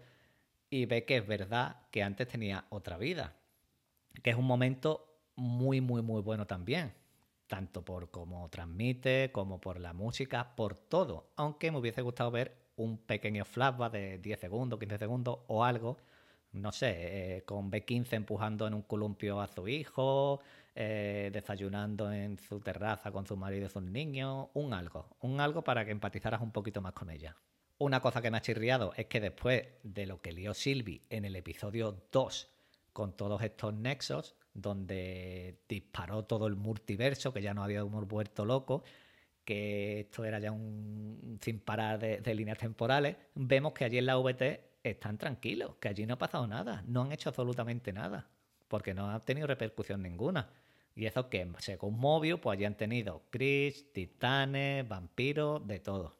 y 0.70 0.86
ve 0.88 1.06
que 1.06 1.18
es 1.18 1.28
verdad 1.28 1.88
que 1.92 2.04
antes 2.04 2.28
tenía 2.28 2.66
otra 2.70 2.98
vida. 2.98 3.38
Que 4.22 4.32
es 4.32 4.36
un 4.36 4.46
momento 4.46 5.11
muy, 5.36 5.82
muy, 5.82 6.02
muy 6.02 6.22
bueno 6.22 6.48
también. 6.48 6.94
Tanto 7.48 7.84
por 7.84 8.12
cómo 8.12 8.50
transmite, 8.50 9.32
como 9.32 9.60
por 9.60 9.80
la 9.80 9.94
música, 9.94 10.56
por 10.56 10.78
todo. 10.78 11.32
Aunque 11.36 11.72
me 11.72 11.80
hubiese 11.80 12.02
gustado 12.02 12.32
ver 12.32 12.56
un 12.78 12.98
pequeño 12.98 13.46
flashback 13.46 13.92
de 13.92 14.18
10 14.20 14.40
segundos, 14.40 14.80
15 14.80 14.98
segundos 14.98 15.40
o 15.48 15.64
algo 15.64 15.98
no 16.54 16.72
sé, 16.72 17.38
eh, 17.38 17.44
con 17.44 17.72
B15 17.72 18.14
empujando 18.14 18.68
en 18.68 18.74
un 18.74 18.82
columpio 18.82 19.40
a 19.40 19.48
su 19.48 19.68
hijo, 19.68 20.42
eh, 20.76 21.30
desayunando 21.32 22.12
en 22.12 22.40
su 22.40 22.60
terraza 22.60 23.12
con 23.12 23.26
su 23.26 23.38
marido 23.38 23.68
y 23.68 23.70
sus 23.70 23.84
niños, 23.84 24.50
un 24.54 24.74
algo, 24.74 25.16
un 25.22 25.40
algo 25.40 25.64
para 25.64 25.86
que 25.86 25.92
empatizaras 25.92 26.42
un 26.42 26.52
poquito 26.52 26.82
más 26.82 26.94
con 26.94 27.10
ella. 27.10 27.36
Una 27.78 28.00
cosa 28.02 28.22
que 28.22 28.30
me 28.30 28.38
ha 28.38 28.42
chirriado 28.42 28.94
es 28.96 29.08
que 29.08 29.20
después 29.20 29.66
de 29.84 30.06
lo 30.06 30.22
que 30.22 30.34
lió 30.34 30.54
Sylvie 30.54 31.04
en 31.10 31.26
el 31.26 31.36
episodio 31.36 32.04
2 32.12 32.50
con 32.94 33.16
todos 33.16 33.42
estos 33.42 33.74
nexos, 33.74 34.36
donde 34.54 35.60
disparó 35.68 36.24
todo 36.26 36.48
el 36.48 36.56
multiverso, 36.56 37.34
que 37.34 37.42
ya 37.42 37.54
no 37.54 37.64
había 37.64 37.84
humor 37.84 38.06
vuelto 38.06 38.46
loco, 38.46 38.84
que 39.46 40.02
esto 40.02 40.26
era 40.26 40.40
ya 40.40 40.52
un 40.52 41.40
sin 41.42 41.60
parar 41.60 42.00
de 42.00 42.36
líneas 42.36 42.58
temporales, 42.58 43.18
vemos 43.36 43.74
que 43.74 43.86
allí 43.86 43.98
en 43.98 44.06
la 44.06 44.18
VT 44.18 44.72
están 44.84 45.18
tranquilos, 45.18 45.76
que 45.80 45.90
allí 45.90 46.06
no 46.06 46.16
ha 46.16 46.18
pasado 46.18 46.48
nada, 46.48 46.84
no 46.88 47.04
han 47.04 47.12
hecho 47.12 47.30
absolutamente 47.30 47.94
nada, 47.94 48.30
porque 48.68 48.94
no 48.94 49.12
ha 49.12 49.20
tenido 49.20 49.48
repercusión 49.48 50.02
ninguna. 50.02 50.50
Y 50.96 51.06
eso 51.06 51.30
que, 51.30 51.50
según 51.60 52.00
Mobius, 52.00 52.40
pues 52.40 52.58
allí 52.58 52.66
han 52.66 52.76
tenido 52.76 53.24
Chris, 53.30 53.92
titanes, 53.94 54.88
vampiros, 54.88 55.66
de 55.66 55.80
todo. 55.80 56.18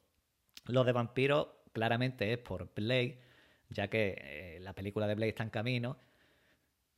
Lo 0.66 0.84
de 0.84 0.92
vampiros 0.92 1.48
claramente 1.72 2.32
es 2.32 2.38
por 2.38 2.72
Blade, 2.74 3.18
ya 3.68 3.88
que 3.88 4.16
eh, 4.18 4.60
la 4.60 4.74
película 4.74 5.06
de 5.06 5.14
Blade 5.14 5.30
está 5.30 5.42
en 5.42 5.50
camino. 5.50 5.98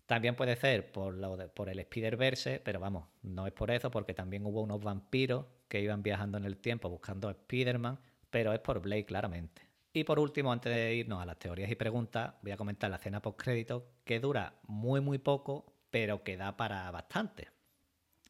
También 0.07 0.37
puede 0.37 0.57
ser 0.57 0.93
por, 0.93 1.15
lo 1.15 1.37
por 1.55 1.69
el 1.69 1.79
Spider-Verse, 1.79 2.61
pero 2.65 2.79
vamos, 2.81 3.09
no 3.23 3.47
es 3.47 3.53
por 3.53 3.71
eso, 3.71 3.91
porque 3.91 4.15
también 4.15 4.45
hubo 4.45 4.61
unos 4.63 4.83
vampiros 4.83 5.47
que 5.69 5.81
iban 5.81 6.03
viajando 6.03 6.37
en 6.39 6.45
el 6.45 6.59
tiempo 6.59 6.89
buscando 6.91 7.29
a 7.29 7.33
Spider-Man, 7.33 7.99
pero 8.31 8.53
es 8.53 8.61
por 8.61 8.81
Blade 8.81 9.07
claramente. 9.07 9.63
Y 9.93 10.05
por 10.05 10.19
último, 10.19 10.53
antes 10.53 10.75
de 10.75 10.95
irnos 10.95 11.23
a 11.23 11.27
las 11.27 11.39
teorías 11.39 11.71
y 11.71 11.77
preguntas, 11.77 12.35
voy 12.43 12.53
a 12.53 12.57
comentar 12.57 12.91
la 12.91 12.97
escena 12.97 13.23
post 13.23 13.41
crédito 13.41 13.93
que 14.05 14.21
dura 14.21 14.59
muy 14.65 15.01
muy 15.01 15.19
poco, 15.19 15.73
pero 15.91 16.23
que 16.25 16.37
da 16.37 16.57
para 16.57 16.91
bastante. 16.91 17.49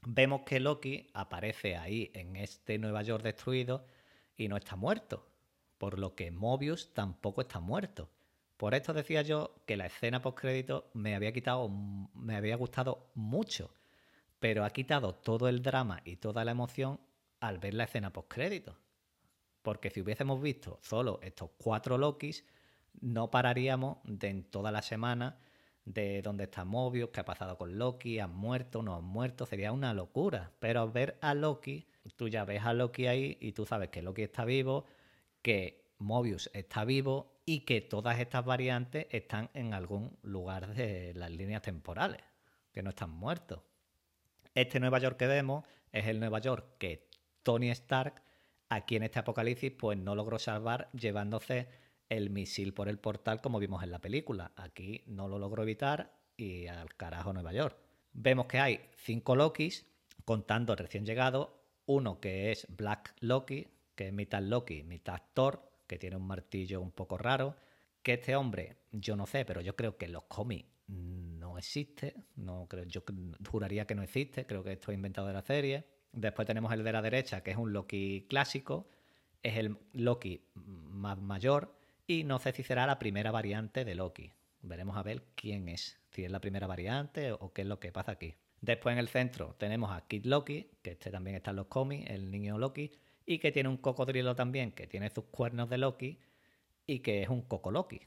vemos 0.07 0.43
que 0.43 0.61
Loki 0.61 1.11
aparece 1.15 1.77
ahí 1.77 2.11
en 2.15 2.37
este 2.37 2.79
Nueva 2.79 3.03
York 3.03 3.25
destruido 3.25 3.87
y 4.37 4.49
no 4.49 4.57
está 4.57 4.77
muerto, 4.77 5.27
por 5.79 5.99
lo 5.99 6.15
que 6.15 6.31
Mobius 6.31 6.93
tampoco 6.95 7.41
está 7.43 7.61
muerto. 7.61 8.11
Por 8.57 8.75
esto 8.75 8.93
decía 8.93 9.23
yo 9.23 9.55
que 9.67 9.77
la 9.77 9.87
escena 9.87 10.23
postcrédito 10.23 10.91
me 10.95 11.15
había 11.15 11.33
quitado, 11.33 11.69
me 11.69 12.37
había 12.37 12.57
gustado 12.57 13.11
mucho, 13.15 13.75
pero 14.39 14.65
ha 14.65 14.71
quitado 14.71 15.15
todo 15.15 15.49
el 15.49 15.63
drama 15.63 16.01
y 16.05 16.17
toda 16.17 16.45
la 16.45 16.53
emoción 16.53 17.01
al 17.41 17.59
ver 17.59 17.75
la 17.75 17.85
escena 17.85 18.13
postcrédito. 18.13 18.79
Porque 19.63 19.91
si 19.91 20.01
hubiésemos 20.01 20.41
visto 20.41 20.79
solo 20.83 21.19
estos 21.23 21.51
cuatro 21.57 21.99
Lokis, 21.99 22.45
no 23.01 23.31
pararíamos 23.31 23.99
de 24.05 24.29
en 24.29 24.45
toda 24.45 24.71
la 24.71 24.83
semana 24.83 25.39
de 25.85 26.23
dónde 26.23 26.45
está 26.45 26.65
Mobius, 26.65 27.11
qué 27.11 27.21
ha 27.21 27.25
pasado 27.25 27.59
con 27.59 27.79
Loki, 27.79 28.19
han 28.19 28.35
muerto, 28.35 28.83
no 28.83 28.97
han 28.97 29.05
muerto, 29.05 29.47
sería 29.47 29.73
una 29.73 29.93
locura. 29.93 30.53
Pero 30.59 30.91
ver 30.91 31.19
a 31.21 31.35
Loki, 31.35 31.87
tú 32.17 32.29
ya 32.29 32.45
ves 32.45 32.63
a 32.65 32.73
Loki 32.73 33.07
ahí 33.07 33.37
y 33.41 33.53
tú 33.53 33.67
sabes 33.67 33.91
que 33.91 34.03
Loki 34.03 34.23
está 34.23 34.45
vivo, 34.45 34.87
que 35.43 35.84
Mobius 36.05 36.51
está 36.53 36.85
vivo 36.85 37.41
y 37.47 37.61
que 37.61 37.81
todas 37.81 38.21
estas 38.21 38.45
variantes 38.45 39.07
están 39.11 39.51
en 39.55 39.75
algún 39.75 40.17
lugar 40.23 40.75
de 40.75 41.13
las 41.15 41.31
líneas 41.31 41.63
temporales, 41.63 42.21
que 42.73 42.83
no 42.83 42.91
están 42.91 43.11
muertos. 43.11 43.63
Este 44.55 44.79
Nueva 44.79 44.99
York 44.99 45.17
que 45.17 45.27
vemos 45.27 45.65
es 45.91 46.07
el 46.07 46.21
Nueva 46.21 46.39
York 46.39 46.77
que 46.79 47.09
Tony 47.43 47.71
Stark 47.71 48.23
aquí 48.69 48.97
en 48.97 49.03
este 49.03 49.19
apocalipsis 49.19 49.73
pues 49.73 49.99
no 49.99 50.15
logró 50.15 50.39
salvar 50.39 50.91
llevándose 50.93 51.69
el 52.09 52.31
misil 52.31 52.75
por 52.75 52.89
el 52.89 52.99
portal 52.99 53.41
como 53.41 53.59
vimos 53.59 53.83
en 53.83 53.91
la 53.91 54.01
película. 54.01 54.53
Aquí 54.57 55.03
no 55.07 55.27
lo 55.27 55.39
logró 55.39 55.63
evitar 55.63 56.13
y 56.37 56.67
al 56.67 56.95
carajo 56.95 57.33
Nueva 57.33 57.53
York. 57.53 57.77
Vemos 58.13 58.47
que 58.47 58.59
hay 58.61 58.81
cinco 58.97 59.35
Lokis, 59.35 59.87
contando 60.25 60.77
recién 60.77 61.05
llegado, 61.05 61.65
uno 61.87 62.21
que 62.21 62.53
es 62.53 62.67
Black 62.69 63.15
Loki, 63.21 63.69
que 63.95 64.09
es 64.09 64.13
mitad 64.13 64.43
Loki, 64.43 64.83
mitad 64.83 65.21
Thor, 65.35 65.74
que 65.87 65.99
tiene 65.99 66.17
un 66.17 66.27
martillo 66.27 66.81
un 66.81 66.93
poco 66.93 67.19
raro, 67.19 67.57
que 68.03 68.15
este 68.15 68.37
hombre, 68.37 68.77
yo 68.93 69.17
no 69.17 69.27
sé, 69.27 69.45
pero 69.45 69.61
yo 69.61 69.77
creo 69.77 69.97
que 69.97 70.07
en 70.07 70.13
los 70.13 70.25
cómics 70.25 70.69
no 70.87 71.57
existe, 71.57 72.15
no 72.37 72.67
creo, 72.69 72.85
yo 72.85 73.03
juraría 73.51 73.87
que 73.87 73.95
no 73.95 74.03
existe, 74.03 74.47
creo 74.47 74.63
que 74.63 74.73
esto 74.73 74.91
es 74.91 74.97
inventado 74.97 75.27
de 75.27 75.33
la 75.33 75.43
serie. 75.43 75.85
Después 76.13 76.47
tenemos 76.47 76.73
el 76.73 76.85
de 76.85 76.93
la 76.93 77.03
derecha, 77.03 77.43
que 77.43 77.51
es 77.51 77.57
un 77.57 77.73
Loki 77.73 78.27
clásico, 78.29 78.89
es 79.43 79.57
el 79.57 79.79
Loki 79.93 80.45
más 80.55 81.19
mayor, 81.19 81.77
y 82.07 82.25
no 82.25 82.39
sé 82.39 82.53
si 82.53 82.63
será 82.63 82.87
la 82.87 82.99
primera 82.99 83.31
variante 83.31 83.85
de 83.85 83.95
Loki. 83.95 84.33
Veremos 84.61 84.97
a 84.97 85.03
ver 85.03 85.25
quién 85.35 85.69
es, 85.69 85.99
si 86.11 86.25
es 86.25 86.31
la 86.31 86.41
primera 86.41 86.67
variante 86.67 87.33
o 87.33 87.53
qué 87.53 87.63
es 87.63 87.69
lo 87.69 87.81
que 87.81 87.93
pasa 87.93 88.13
aquí. 88.13 88.35
Después 88.61 88.95
en 88.95 88.99
el 88.99 89.09
centro 89.09 89.55
tenemos 89.59 89.91
a 89.91 90.07
Kid 90.07 90.27
Loki, 90.27 90.71
que 90.83 90.93
este 90.93 91.11
también 91.11 91.37
está 91.37 91.51
en 91.51 91.57
los 91.57 91.67
cómics, 91.67 92.09
el 92.11 92.31
niño 92.31 92.59
Loki, 92.59 92.93
y 93.27 93.39
que 93.39 93.53
tiene 93.53 93.69
un 93.69 93.77
cocodrilo 93.77 94.35
también, 94.35 94.73
que 94.73 94.87
tiene 94.87 95.11
sus 95.11 95.25
cuernos 95.25 95.69
de 95.71 95.79
Loki 95.79 96.19
y 96.87 97.01
que 97.01 97.23
es 97.23 97.29
un 97.29 97.43
coco 97.43 97.71
Loki, 97.71 98.01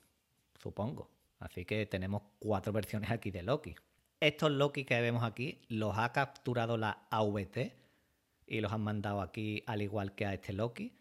supongo. 0.60 1.10
Así 1.40 1.66
que 1.66 1.86
tenemos 1.86 2.24
cuatro 2.40 2.74
versiones 2.74 3.12
aquí 3.12 3.32
de 3.32 3.44
Loki. 3.44 3.76
Estos 4.20 4.52
Loki 4.52 4.84
que 4.84 5.00
vemos 5.00 5.24
aquí 5.24 5.62
los 5.70 5.98
ha 5.98 6.12
capturado 6.12 6.78
la 6.78 7.08
AVT 7.12 7.74
y 8.48 8.62
los 8.62 8.72
han 8.72 8.82
mandado 8.82 9.22
aquí 9.22 9.64
al 9.68 9.82
igual 9.82 10.16
que 10.16 10.26
a 10.26 10.34
este 10.34 10.54
Loki, 10.54 10.94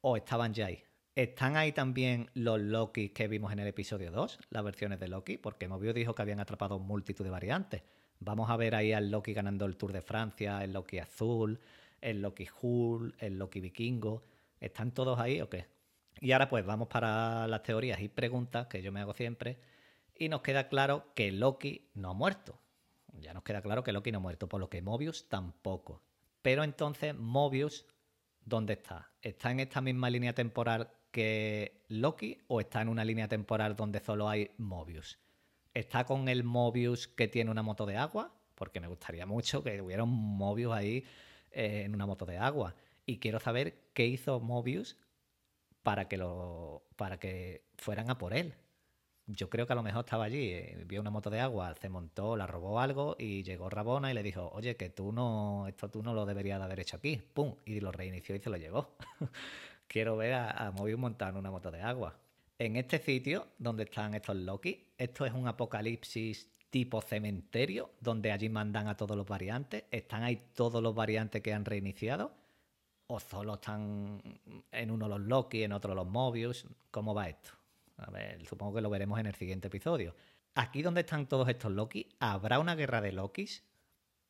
o 0.00 0.16
estaban 0.16 0.54
ya 0.54 0.66
ahí. 0.66 0.82
¿Están 1.14 1.56
ahí 1.56 1.72
también 1.72 2.30
los 2.34 2.60
Loki 2.60 3.10
que 3.10 3.28
vimos 3.28 3.52
en 3.52 3.60
el 3.60 3.68
episodio 3.68 4.10
2, 4.10 4.38
las 4.50 4.64
versiones 4.64 4.98
de 4.98 5.08
Loki? 5.08 5.38
Porque 5.38 5.68
Mobius 5.68 5.94
dijo 5.94 6.14
que 6.14 6.22
habían 6.22 6.40
atrapado 6.40 6.78
multitud 6.78 7.24
de 7.24 7.30
variantes. 7.30 7.82
Vamos 8.20 8.50
a 8.50 8.56
ver 8.56 8.74
ahí 8.74 8.92
al 8.92 9.10
Loki 9.10 9.32
ganando 9.32 9.66
el 9.66 9.76
Tour 9.76 9.92
de 9.92 10.02
Francia, 10.02 10.64
el 10.64 10.72
Loki 10.72 10.98
azul, 10.98 11.60
el 12.04 12.20
Loki 12.20 12.46
Hull, 12.60 13.14
el 13.18 13.38
Loki 13.38 13.60
vikingo. 13.60 14.22
¿Están 14.60 14.92
todos 14.92 15.18
ahí 15.18 15.40
o 15.40 15.48
qué? 15.48 15.66
Y 16.20 16.32
ahora 16.32 16.48
pues 16.48 16.64
vamos 16.64 16.88
para 16.88 17.48
las 17.48 17.62
teorías 17.62 18.00
y 18.00 18.08
preguntas 18.08 18.66
que 18.66 18.82
yo 18.82 18.92
me 18.92 19.00
hago 19.00 19.14
siempre. 19.14 19.58
Y 20.16 20.28
nos 20.28 20.42
queda 20.42 20.68
claro 20.68 21.12
que 21.14 21.32
Loki 21.32 21.90
no 21.94 22.10
ha 22.10 22.14
muerto. 22.14 22.60
Ya 23.20 23.32
nos 23.32 23.42
queda 23.42 23.62
claro 23.62 23.82
que 23.82 23.92
Loki 23.92 24.12
no 24.12 24.18
ha 24.18 24.20
muerto, 24.20 24.48
por 24.48 24.60
lo 24.60 24.68
que 24.68 24.82
Mobius 24.82 25.28
tampoco. 25.28 26.02
Pero 26.42 26.62
entonces, 26.62 27.16
Mobius, 27.16 27.86
¿dónde 28.44 28.74
está? 28.74 29.10
¿Está 29.22 29.50
en 29.50 29.60
esta 29.60 29.80
misma 29.80 30.10
línea 30.10 30.34
temporal 30.34 30.90
que 31.10 31.84
Loki 31.88 32.38
o 32.48 32.60
está 32.60 32.82
en 32.82 32.88
una 32.88 33.04
línea 33.04 33.28
temporal 33.28 33.76
donde 33.76 34.00
solo 34.00 34.28
hay 34.28 34.50
Mobius? 34.58 35.18
¿Está 35.72 36.04
con 36.04 36.28
el 36.28 36.44
Mobius 36.44 37.08
que 37.08 37.28
tiene 37.28 37.50
una 37.50 37.62
moto 37.62 37.86
de 37.86 37.96
agua? 37.96 38.34
Porque 38.54 38.80
me 38.80 38.88
gustaría 38.88 39.26
mucho 39.26 39.64
que 39.64 39.80
hubiera 39.80 40.04
un 40.04 40.36
Mobius 40.36 40.72
ahí 40.72 41.04
eh, 41.54 41.82
en 41.84 41.94
una 41.94 42.06
moto 42.06 42.26
de 42.26 42.38
agua. 42.38 42.74
Y 43.06 43.18
quiero 43.18 43.40
saber 43.40 43.74
qué 43.92 44.06
hizo 44.06 44.40
Mobius 44.40 44.96
para 45.82 46.08
que, 46.08 46.16
lo, 46.16 46.84
para 46.96 47.18
que 47.18 47.64
fueran 47.78 48.10
a 48.10 48.18
por 48.18 48.34
él. 48.34 48.54
Yo 49.26 49.48
creo 49.48 49.66
que 49.66 49.72
a 49.72 49.76
lo 49.76 49.82
mejor 49.82 50.04
estaba 50.04 50.24
allí, 50.24 50.50
eh, 50.50 50.84
vio 50.86 51.00
una 51.00 51.10
moto 51.10 51.30
de 51.30 51.40
agua, 51.40 51.74
se 51.80 51.88
montó, 51.88 52.36
la 52.36 52.46
robó 52.46 52.80
algo 52.80 53.16
y 53.18 53.42
llegó 53.42 53.70
Rabona 53.70 54.10
y 54.10 54.14
le 54.14 54.22
dijo, 54.22 54.50
oye, 54.52 54.76
que 54.76 54.90
tú 54.90 55.12
no, 55.12 55.66
esto 55.66 55.90
tú 55.90 56.02
no 56.02 56.12
lo 56.12 56.26
deberías 56.26 56.58
de 56.58 56.64
haber 56.64 56.80
hecho 56.80 56.96
aquí. 56.96 57.16
¡Pum! 57.16 57.56
Y 57.64 57.80
lo 57.80 57.92
reinició 57.92 58.34
y 58.34 58.40
se 58.40 58.50
lo 58.50 58.56
llevó. 58.56 58.96
quiero 59.88 60.16
ver 60.16 60.34
a, 60.34 60.50
a 60.50 60.70
Mobius 60.72 60.98
montar 60.98 61.30
en 61.30 61.36
una 61.36 61.50
moto 61.50 61.70
de 61.70 61.80
agua. 61.80 62.18
En 62.58 62.76
este 62.76 62.98
sitio 62.98 63.48
donde 63.58 63.84
están 63.84 64.14
estos 64.14 64.36
Loki, 64.36 64.92
esto 64.98 65.26
es 65.26 65.32
un 65.32 65.48
apocalipsis 65.48 66.48
tipo 66.74 67.00
cementerio, 67.00 67.92
donde 68.00 68.32
allí 68.32 68.48
mandan 68.48 68.88
a 68.88 68.96
todos 68.96 69.16
los 69.16 69.28
variantes. 69.28 69.84
¿Están 69.92 70.24
ahí 70.24 70.42
todos 70.54 70.82
los 70.82 70.92
variantes 70.92 71.40
que 71.40 71.52
han 71.52 71.64
reiniciado? 71.64 72.32
¿O 73.06 73.20
solo 73.20 73.54
están 73.54 74.20
en 74.72 74.90
uno 74.90 75.06
los 75.06 75.20
Loki, 75.20 75.62
en 75.62 75.72
otro 75.72 75.94
los 75.94 76.08
Mobius? 76.08 76.66
¿Cómo 76.90 77.14
va 77.14 77.28
esto? 77.28 77.50
A 77.98 78.10
ver, 78.10 78.44
supongo 78.44 78.74
que 78.74 78.80
lo 78.80 78.90
veremos 78.90 79.20
en 79.20 79.26
el 79.26 79.36
siguiente 79.36 79.68
episodio. 79.68 80.16
Aquí 80.56 80.82
donde 80.82 81.02
están 81.02 81.28
todos 81.28 81.48
estos 81.48 81.70
Loki, 81.70 82.08
¿habrá 82.18 82.58
una 82.58 82.74
guerra 82.74 83.00
de 83.00 83.12
Lokis? 83.12 83.62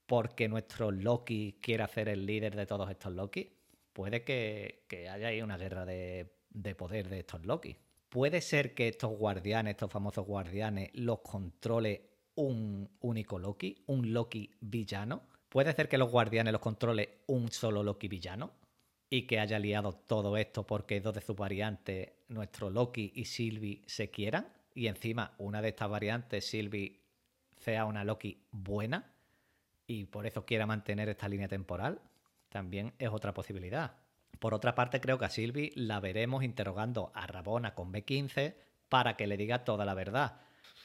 Porque 0.04 0.46
nuestro 0.46 0.90
Loki 0.90 1.56
quiere 1.62 1.88
ser 1.88 2.10
el 2.10 2.26
líder 2.26 2.54
de 2.54 2.66
todos 2.66 2.90
estos 2.90 3.14
Loki 3.14 3.50
puede 3.94 4.22
que, 4.22 5.08
haya 5.10 5.28
ahí 5.28 5.40
una 5.40 5.56
guerra 5.56 5.86
de, 5.86 6.28
poder 6.76 7.08
de 7.08 7.20
estos 7.20 7.42
Loki. 7.46 7.74
Puede 8.10 8.42
ser 8.42 8.74
que 8.74 8.88
estos 8.88 9.16
guardianes, 9.16 9.70
estos 9.70 9.90
famosos 9.90 10.26
guardianes, 10.26 10.90
los 10.92 11.20
controle 11.20 12.13
un 12.36 12.88
único 13.00 13.38
Loki, 13.38 13.82
un 13.86 14.12
Loki 14.12 14.50
villano. 14.60 15.22
Puede 15.48 15.72
ser 15.72 15.88
que 15.88 15.98
los 15.98 16.10
guardianes 16.10 16.52
los 16.52 16.60
controle 16.60 17.18
un 17.26 17.50
solo 17.50 17.82
Loki 17.82 18.08
villano 18.08 18.52
y 19.10 19.22
que 19.22 19.38
haya 19.38 19.58
liado 19.58 19.92
todo 19.92 20.36
esto 20.36 20.66
porque 20.66 21.00
dos 21.00 21.14
de 21.14 21.20
sus 21.20 21.36
variantes, 21.36 22.12
nuestro 22.28 22.70
Loki 22.70 23.12
y 23.14 23.24
Sylvie, 23.26 23.82
se 23.86 24.10
quieran. 24.10 24.48
Y 24.74 24.88
encima 24.88 25.34
una 25.38 25.62
de 25.62 25.68
estas 25.68 25.88
variantes, 25.88 26.46
Sylvie, 26.46 27.00
sea 27.58 27.84
una 27.84 28.04
Loki 28.04 28.42
buena 28.50 29.12
y 29.86 30.04
por 30.06 30.26
eso 30.26 30.44
quiera 30.44 30.66
mantener 30.66 31.08
esta 31.08 31.28
línea 31.28 31.48
temporal 31.48 32.00
también 32.54 32.94
es 33.00 33.08
otra 33.08 33.34
posibilidad. 33.34 33.96
Por 34.38 34.54
otra 34.54 34.76
parte, 34.76 35.00
creo 35.00 35.18
que 35.18 35.24
a 35.24 35.28
Sylvie 35.30 35.72
la 35.74 35.98
veremos 35.98 36.44
interrogando 36.44 37.10
a 37.12 37.26
Rabona 37.26 37.74
con 37.74 37.92
B15 37.92 38.54
para 38.88 39.16
que 39.16 39.26
le 39.26 39.36
diga 39.36 39.64
toda 39.64 39.84
la 39.84 39.94
verdad. 39.94 40.40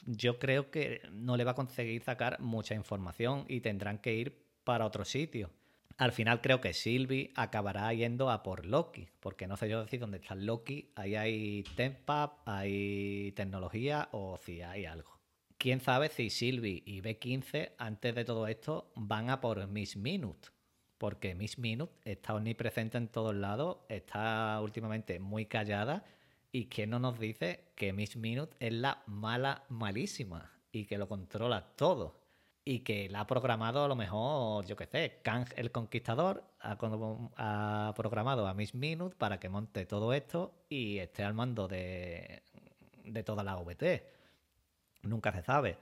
Yo 0.06 0.38
creo 0.38 0.70
que 0.70 1.02
no 1.12 1.36
le 1.36 1.44
va 1.44 1.52
a 1.52 1.54
conseguir 1.54 2.02
sacar 2.02 2.40
mucha 2.40 2.74
información 2.74 3.44
y 3.48 3.60
tendrán 3.60 3.98
que 3.98 4.14
ir 4.14 4.46
para 4.64 4.86
otro 4.86 5.04
sitio. 5.04 5.50
Al 5.98 6.12
final 6.12 6.40
creo 6.40 6.62
que 6.62 6.72
Sylvie 6.72 7.30
acabará 7.34 7.92
yendo 7.92 8.30
a 8.30 8.42
por 8.42 8.64
Loki, 8.64 9.08
porque 9.20 9.46
no 9.46 9.58
sé 9.58 9.68
yo 9.68 9.82
decir 9.82 10.00
dónde 10.00 10.16
está 10.16 10.34
Loki, 10.34 10.90
ahí 10.94 11.14
hay 11.14 11.62
Tempap, 11.76 12.48
hay 12.48 13.32
tecnología 13.32 14.08
o 14.12 14.38
si 14.38 14.62
hay 14.62 14.86
algo. 14.86 15.20
Quién 15.58 15.80
sabe 15.80 16.08
si 16.08 16.30
Sylvie 16.30 16.82
y 16.86 17.02
B15 17.02 17.72
antes 17.76 18.14
de 18.14 18.24
todo 18.24 18.46
esto 18.46 18.90
van 18.96 19.28
a 19.28 19.42
por 19.42 19.66
Miss 19.66 19.94
Minute, 19.98 20.48
porque 20.96 21.34
Miss 21.34 21.58
Minute 21.58 21.92
está 22.04 22.34
omnipresente 22.34 22.96
en 22.96 23.08
todos 23.08 23.34
lados, 23.34 23.80
está 23.90 24.58
últimamente 24.62 25.20
muy 25.20 25.44
callada 25.44 26.02
y 26.52 26.66
que 26.66 26.86
no 26.86 26.98
nos 26.98 27.18
dice 27.18 27.72
que 27.74 27.92
Miss 27.92 28.16
Minute 28.16 28.56
es 28.60 28.72
la 28.72 29.02
mala 29.06 29.64
malísima 29.68 30.52
y 30.72 30.86
que 30.86 30.98
lo 30.98 31.08
controla 31.08 31.74
todo 31.76 32.20
y 32.64 32.80
que 32.80 33.08
la 33.08 33.20
ha 33.20 33.26
programado 33.26 33.84
a 33.84 33.88
lo 33.88 33.96
mejor, 33.96 34.66
yo 34.66 34.76
qué 34.76 34.86
sé, 34.86 35.20
Kang 35.22 35.46
el 35.56 35.72
Conquistador 35.72 36.44
ha, 36.60 37.92
programado 37.96 38.46
a 38.46 38.54
Miss 38.54 38.74
Minute 38.74 39.16
para 39.16 39.40
que 39.40 39.48
monte 39.48 39.86
todo 39.86 40.12
esto 40.12 40.52
y 40.68 40.98
esté 40.98 41.24
al 41.24 41.34
mando 41.34 41.68
de, 41.68 42.42
de 43.04 43.22
toda 43.24 43.42
la 43.42 43.56
VT. 43.56 44.04
Nunca 45.02 45.32
se 45.32 45.42
sabe. 45.42 45.78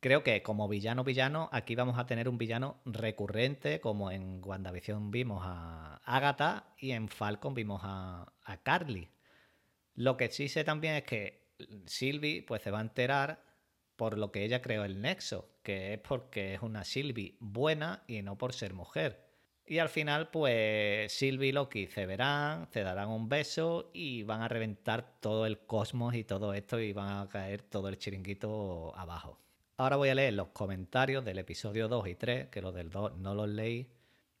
Creo 0.00 0.22
que 0.22 0.42
como 0.42 0.68
villano 0.68 1.02
villano, 1.04 1.48
aquí 1.52 1.74
vamos 1.74 1.98
a 1.98 2.06
tener 2.06 2.28
un 2.28 2.38
villano 2.38 2.76
recurrente, 2.84 3.80
como 3.80 4.10
en 4.10 4.40
WandaVision 4.44 5.10
vimos 5.10 5.42
a 5.44 6.00
Agatha 6.04 6.66
y 6.78 6.92
en 6.92 7.08
Falcon 7.08 7.54
vimos 7.54 7.80
a, 7.82 8.32
a 8.44 8.56
Carly. 8.58 9.08
Lo 9.96 10.16
que 10.16 10.30
sí 10.30 10.48
sé 10.48 10.62
también 10.62 10.94
es 10.94 11.04
que 11.04 11.46
Sylvie 11.86 12.42
pues 12.42 12.62
se 12.62 12.70
va 12.70 12.78
a 12.78 12.82
enterar 12.82 13.42
por 13.96 14.18
lo 14.18 14.30
que 14.30 14.44
ella 14.44 14.62
creó 14.62 14.84
el 14.84 15.00
nexo, 15.00 15.48
que 15.62 15.94
es 15.94 15.98
porque 15.98 16.54
es 16.54 16.62
una 16.62 16.84
Sylvie 16.84 17.36
buena 17.40 18.04
y 18.06 18.22
no 18.22 18.36
por 18.38 18.52
ser 18.52 18.74
mujer. 18.74 19.24
Y 19.68 19.78
al 19.78 19.88
final, 19.88 20.30
pues 20.30 21.12
Sylvie 21.12 21.48
y 21.48 21.52
Loki 21.52 21.88
se 21.88 22.06
verán, 22.06 22.68
se 22.70 22.82
darán 22.82 23.08
un 23.08 23.28
beso 23.28 23.90
y 23.92 24.22
van 24.22 24.42
a 24.42 24.48
reventar 24.48 25.18
todo 25.20 25.44
el 25.44 25.58
cosmos 25.60 26.14
y 26.14 26.22
todo 26.22 26.54
esto 26.54 26.78
y 26.78 26.92
van 26.92 27.18
a 27.18 27.28
caer 27.28 27.62
todo 27.62 27.88
el 27.88 27.98
chiringuito 27.98 28.94
abajo. 28.96 29.40
Ahora 29.78 29.96
voy 29.96 30.10
a 30.10 30.14
leer 30.14 30.34
los 30.34 30.48
comentarios 30.48 31.24
del 31.24 31.38
episodio 31.38 31.88
2 31.88 32.08
y 32.08 32.14
3, 32.14 32.48
que 32.48 32.62
los 32.62 32.74
del 32.74 32.90
2 32.90 33.16
no 33.16 33.34
los 33.34 33.48
leí. 33.48 33.90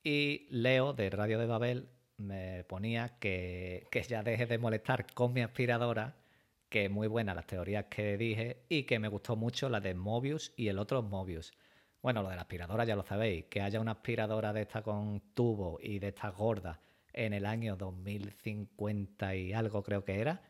Y 0.04 0.46
Leo 0.50 0.92
de 0.92 1.10
Radio 1.10 1.38
de 1.38 1.46
Babel 1.46 1.88
me 2.18 2.64
ponía 2.64 3.18
que, 3.18 3.86
que 3.90 4.02
ya 4.02 4.22
deje 4.22 4.46
de 4.46 4.58
molestar 4.58 5.06
con 5.14 5.32
mi 5.32 5.42
aspiradora, 5.42 6.16
que 6.68 6.88
muy 6.88 7.08
buena 7.08 7.34
las 7.34 7.46
teorías 7.46 7.86
que 7.86 8.16
dije 8.16 8.64
y 8.68 8.84
que 8.84 8.98
me 8.98 9.08
gustó 9.08 9.36
mucho 9.36 9.68
la 9.68 9.80
de 9.80 9.94
Mobius 9.94 10.52
y 10.56 10.68
el 10.68 10.78
otro 10.78 11.02
Mobius. 11.02 11.52
Bueno, 12.02 12.22
lo 12.22 12.28
de 12.28 12.36
la 12.36 12.42
aspiradora 12.42 12.84
ya 12.84 12.96
lo 12.96 13.04
sabéis, 13.04 13.46
que 13.46 13.62
haya 13.62 13.80
una 13.80 13.92
aspiradora 13.92 14.52
de 14.52 14.62
esta 14.62 14.82
con 14.82 15.20
tubo 15.34 15.78
y 15.80 15.98
de 15.98 16.08
estas 16.08 16.34
gordas 16.36 16.78
en 17.12 17.32
el 17.32 17.46
año 17.46 17.76
2050 17.76 19.34
y 19.34 19.52
algo 19.52 19.82
creo 19.82 20.04
que 20.04 20.20
era, 20.20 20.42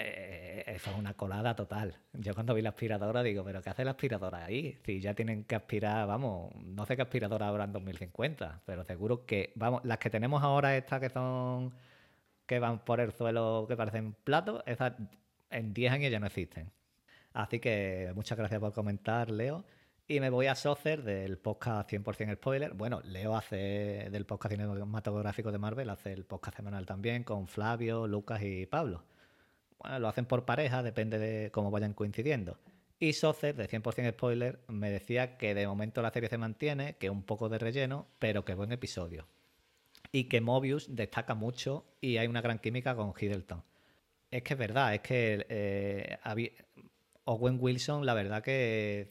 eh, 0.00 0.62
eso 0.66 0.90
es 0.90 0.96
una 0.96 1.14
colada 1.14 1.56
total. 1.56 1.98
Yo 2.12 2.32
cuando 2.32 2.54
vi 2.54 2.62
la 2.62 2.68
aspiradora 2.70 3.24
digo, 3.24 3.44
pero 3.44 3.60
¿qué 3.60 3.70
hace 3.70 3.84
la 3.84 3.90
aspiradora 3.92 4.44
ahí? 4.44 4.78
Si 4.84 5.00
ya 5.00 5.12
tienen 5.14 5.42
que 5.42 5.56
aspirar, 5.56 6.06
vamos, 6.06 6.54
no 6.64 6.86
sé 6.86 6.94
qué 6.94 7.02
aspiradora 7.02 7.48
habrá 7.48 7.64
en 7.64 7.72
2050, 7.72 8.62
pero 8.64 8.84
seguro 8.84 9.26
que, 9.26 9.52
vamos, 9.56 9.84
las 9.84 9.98
que 9.98 10.08
tenemos 10.08 10.42
ahora 10.44 10.76
estas 10.76 11.00
que 11.00 11.10
son, 11.10 11.74
que 12.46 12.60
van 12.60 12.84
por 12.84 13.00
el 13.00 13.12
suelo 13.12 13.66
que 13.68 13.76
parecen 13.76 14.14
platos, 14.22 14.62
esas 14.66 14.92
en 15.50 15.74
10 15.74 15.92
años 15.92 16.12
ya 16.12 16.20
no 16.20 16.26
existen. 16.26 16.70
Así 17.32 17.58
que 17.58 18.12
muchas 18.14 18.38
gracias 18.38 18.60
por 18.60 18.72
comentar, 18.72 19.30
Leo. 19.30 19.64
Y 20.06 20.20
me 20.20 20.30
voy 20.30 20.46
a 20.46 20.54
Socer 20.54 21.02
del 21.02 21.38
podcast 21.38 21.90
100% 21.90 22.36
Spoiler. 22.36 22.72
Bueno, 22.72 23.00
Leo 23.04 23.36
hace 23.36 24.08
del 24.10 24.26
podcast 24.26 24.54
cinematográfico 24.54 25.52
de 25.52 25.58
Marvel, 25.58 25.90
hace 25.90 26.12
el 26.12 26.24
podcast 26.24 26.56
semanal 26.56 26.86
también 26.86 27.24
con 27.24 27.48
Flavio, 27.48 28.06
Lucas 28.06 28.40
y 28.42 28.64
Pablo. 28.66 29.04
Bueno, 29.78 29.98
lo 29.98 30.08
hacen 30.08 30.26
por 30.26 30.44
pareja, 30.44 30.82
depende 30.82 31.18
de 31.18 31.50
cómo 31.50 31.70
vayan 31.70 31.94
coincidiendo. 31.94 32.58
Y 33.00 33.12
Socer, 33.12 33.54
de 33.54 33.68
100% 33.68 34.10
Spoiler, 34.10 34.60
me 34.66 34.90
decía 34.90 35.36
que 35.36 35.54
de 35.54 35.66
momento 35.66 36.02
la 36.02 36.10
serie 36.10 36.28
se 36.28 36.38
mantiene, 36.38 36.96
que 36.96 37.10
un 37.10 37.22
poco 37.22 37.48
de 37.48 37.58
relleno, 37.58 38.08
pero 38.18 38.44
que 38.44 38.54
buen 38.54 38.72
episodio. 38.72 39.28
Y 40.10 40.24
que 40.24 40.40
Mobius 40.40 40.94
destaca 40.96 41.34
mucho 41.34 41.84
y 42.00 42.16
hay 42.16 42.26
una 42.26 42.40
gran 42.40 42.58
química 42.58 42.96
con 42.96 43.12
Hiddleton. 43.16 43.62
Es 44.30 44.42
que 44.42 44.54
es 44.54 44.58
verdad, 44.58 44.94
es 44.94 45.00
que 45.00 45.46
eh, 45.48 46.18
Owen 47.24 47.58
Wilson, 47.60 48.04
la 48.04 48.14
verdad 48.14 48.42
que 48.42 49.08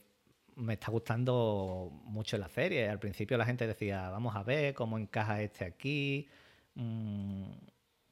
me 0.58 0.74
está 0.74 0.92
gustando 0.92 1.92
mucho 2.06 2.38
la 2.38 2.50
serie. 2.50 2.90
Al 2.90 3.00
principio 3.00 3.38
la 3.38 3.46
gente 3.46 3.68
decía, 3.68 4.10
vamos 4.10 4.36
a 4.36 4.44
ver 4.44 4.74
cómo 4.74 4.98
encaja 4.98 5.42
este 5.42 5.66
aquí. 5.66 6.28
Mm, 6.76 7.52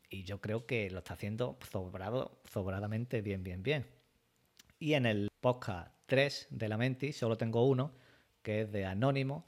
y 0.09 0.23
yo 0.23 0.41
creo 0.41 0.65
que 0.65 0.89
lo 0.89 0.99
está 0.99 1.13
haciendo 1.13 1.57
sobrado, 1.71 2.41
sobradamente 2.51 3.21
bien, 3.21 3.43
bien, 3.43 3.63
bien. 3.63 3.85
Y 4.79 4.93
en 4.93 5.05
el 5.05 5.29
podcast 5.41 5.91
3 6.05 6.47
de 6.49 6.69
la 6.69 6.77
Menti 6.77 7.13
solo 7.13 7.37
tengo 7.37 7.65
uno, 7.65 7.93
que 8.41 8.61
es 8.61 8.71
de 8.71 8.85
Anónimo, 8.85 9.47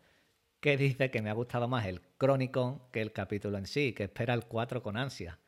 que 0.59 0.77
dice 0.77 1.11
que 1.11 1.21
me 1.21 1.29
ha 1.29 1.33
gustado 1.33 1.67
más 1.67 1.85
el 1.85 2.01
Chronicon 2.19 2.81
que 2.91 3.01
el 3.01 3.11
capítulo 3.11 3.57
en 3.57 3.67
sí, 3.67 3.93
que 3.93 4.05
espera 4.05 4.33
el 4.33 4.45
4 4.45 4.81
con 4.81 4.97
ansia. 4.97 5.39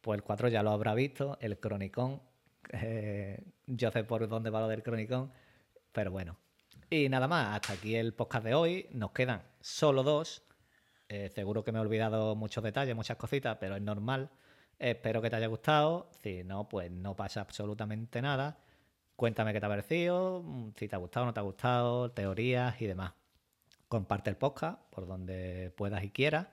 Pues 0.00 0.18
el 0.18 0.22
4 0.22 0.48
ya 0.48 0.62
lo 0.62 0.70
habrá 0.70 0.94
visto, 0.94 1.38
el 1.40 1.58
Chronicon, 1.60 2.22
eh, 2.72 3.42
yo 3.66 3.90
sé 3.90 4.04
por 4.04 4.26
dónde 4.28 4.50
va 4.50 4.60
lo 4.60 4.68
del 4.68 4.82
Chronicon, 4.82 5.32
pero 5.92 6.10
bueno, 6.10 6.38
y 6.92 7.08
nada 7.08 7.28
más, 7.28 7.54
hasta 7.54 7.74
aquí 7.74 7.94
el 7.94 8.14
podcast 8.14 8.44
de 8.44 8.54
hoy. 8.54 8.88
Nos 8.90 9.12
quedan 9.12 9.44
solo 9.60 10.02
dos. 10.02 10.42
Eh, 11.10 11.28
seguro 11.34 11.64
que 11.64 11.72
me 11.72 11.78
he 11.78 11.82
olvidado 11.82 12.36
muchos 12.36 12.62
detalles, 12.62 12.94
muchas 12.94 13.16
cositas, 13.16 13.56
pero 13.58 13.74
es 13.74 13.82
normal. 13.82 14.30
espero 14.78 15.20
que 15.20 15.28
te 15.28 15.36
haya 15.36 15.48
gustado. 15.48 16.08
Si 16.22 16.44
no, 16.44 16.68
pues 16.68 16.88
no 16.92 17.16
pasa 17.16 17.40
absolutamente 17.40 18.22
nada. 18.22 18.60
Cuéntame 19.16 19.52
qué 19.52 19.58
te 19.58 19.66
ha 19.66 19.68
parecido, 19.68 20.44
si 20.76 20.86
te 20.88 20.94
ha 20.94 20.98
gustado 21.00 21.24
o 21.24 21.26
no 21.26 21.34
te 21.34 21.40
ha 21.40 21.42
gustado, 21.42 22.12
teorías 22.12 22.80
y 22.80 22.86
demás. 22.86 23.12
Comparte 23.88 24.30
el 24.30 24.36
podcast 24.36 24.80
por 24.90 25.08
donde 25.08 25.72
puedas 25.76 26.04
y 26.04 26.10
quieras. 26.10 26.46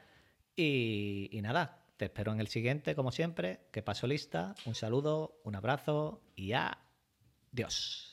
Y, 0.56 1.30
y 1.32 1.42
nada, 1.44 1.86
te 1.98 2.06
espero 2.06 2.32
en 2.34 2.40
el 2.40 2.48
siguiente, 2.48 2.96
como 2.96 3.12
siempre. 3.12 3.60
Que 3.72 3.84
paso 3.84 4.08
lista. 4.08 4.56
Un 4.66 4.74
saludo, 4.74 5.40
un 5.44 5.56
abrazo 5.56 6.24
y 6.36 6.54
adiós. 6.54 8.08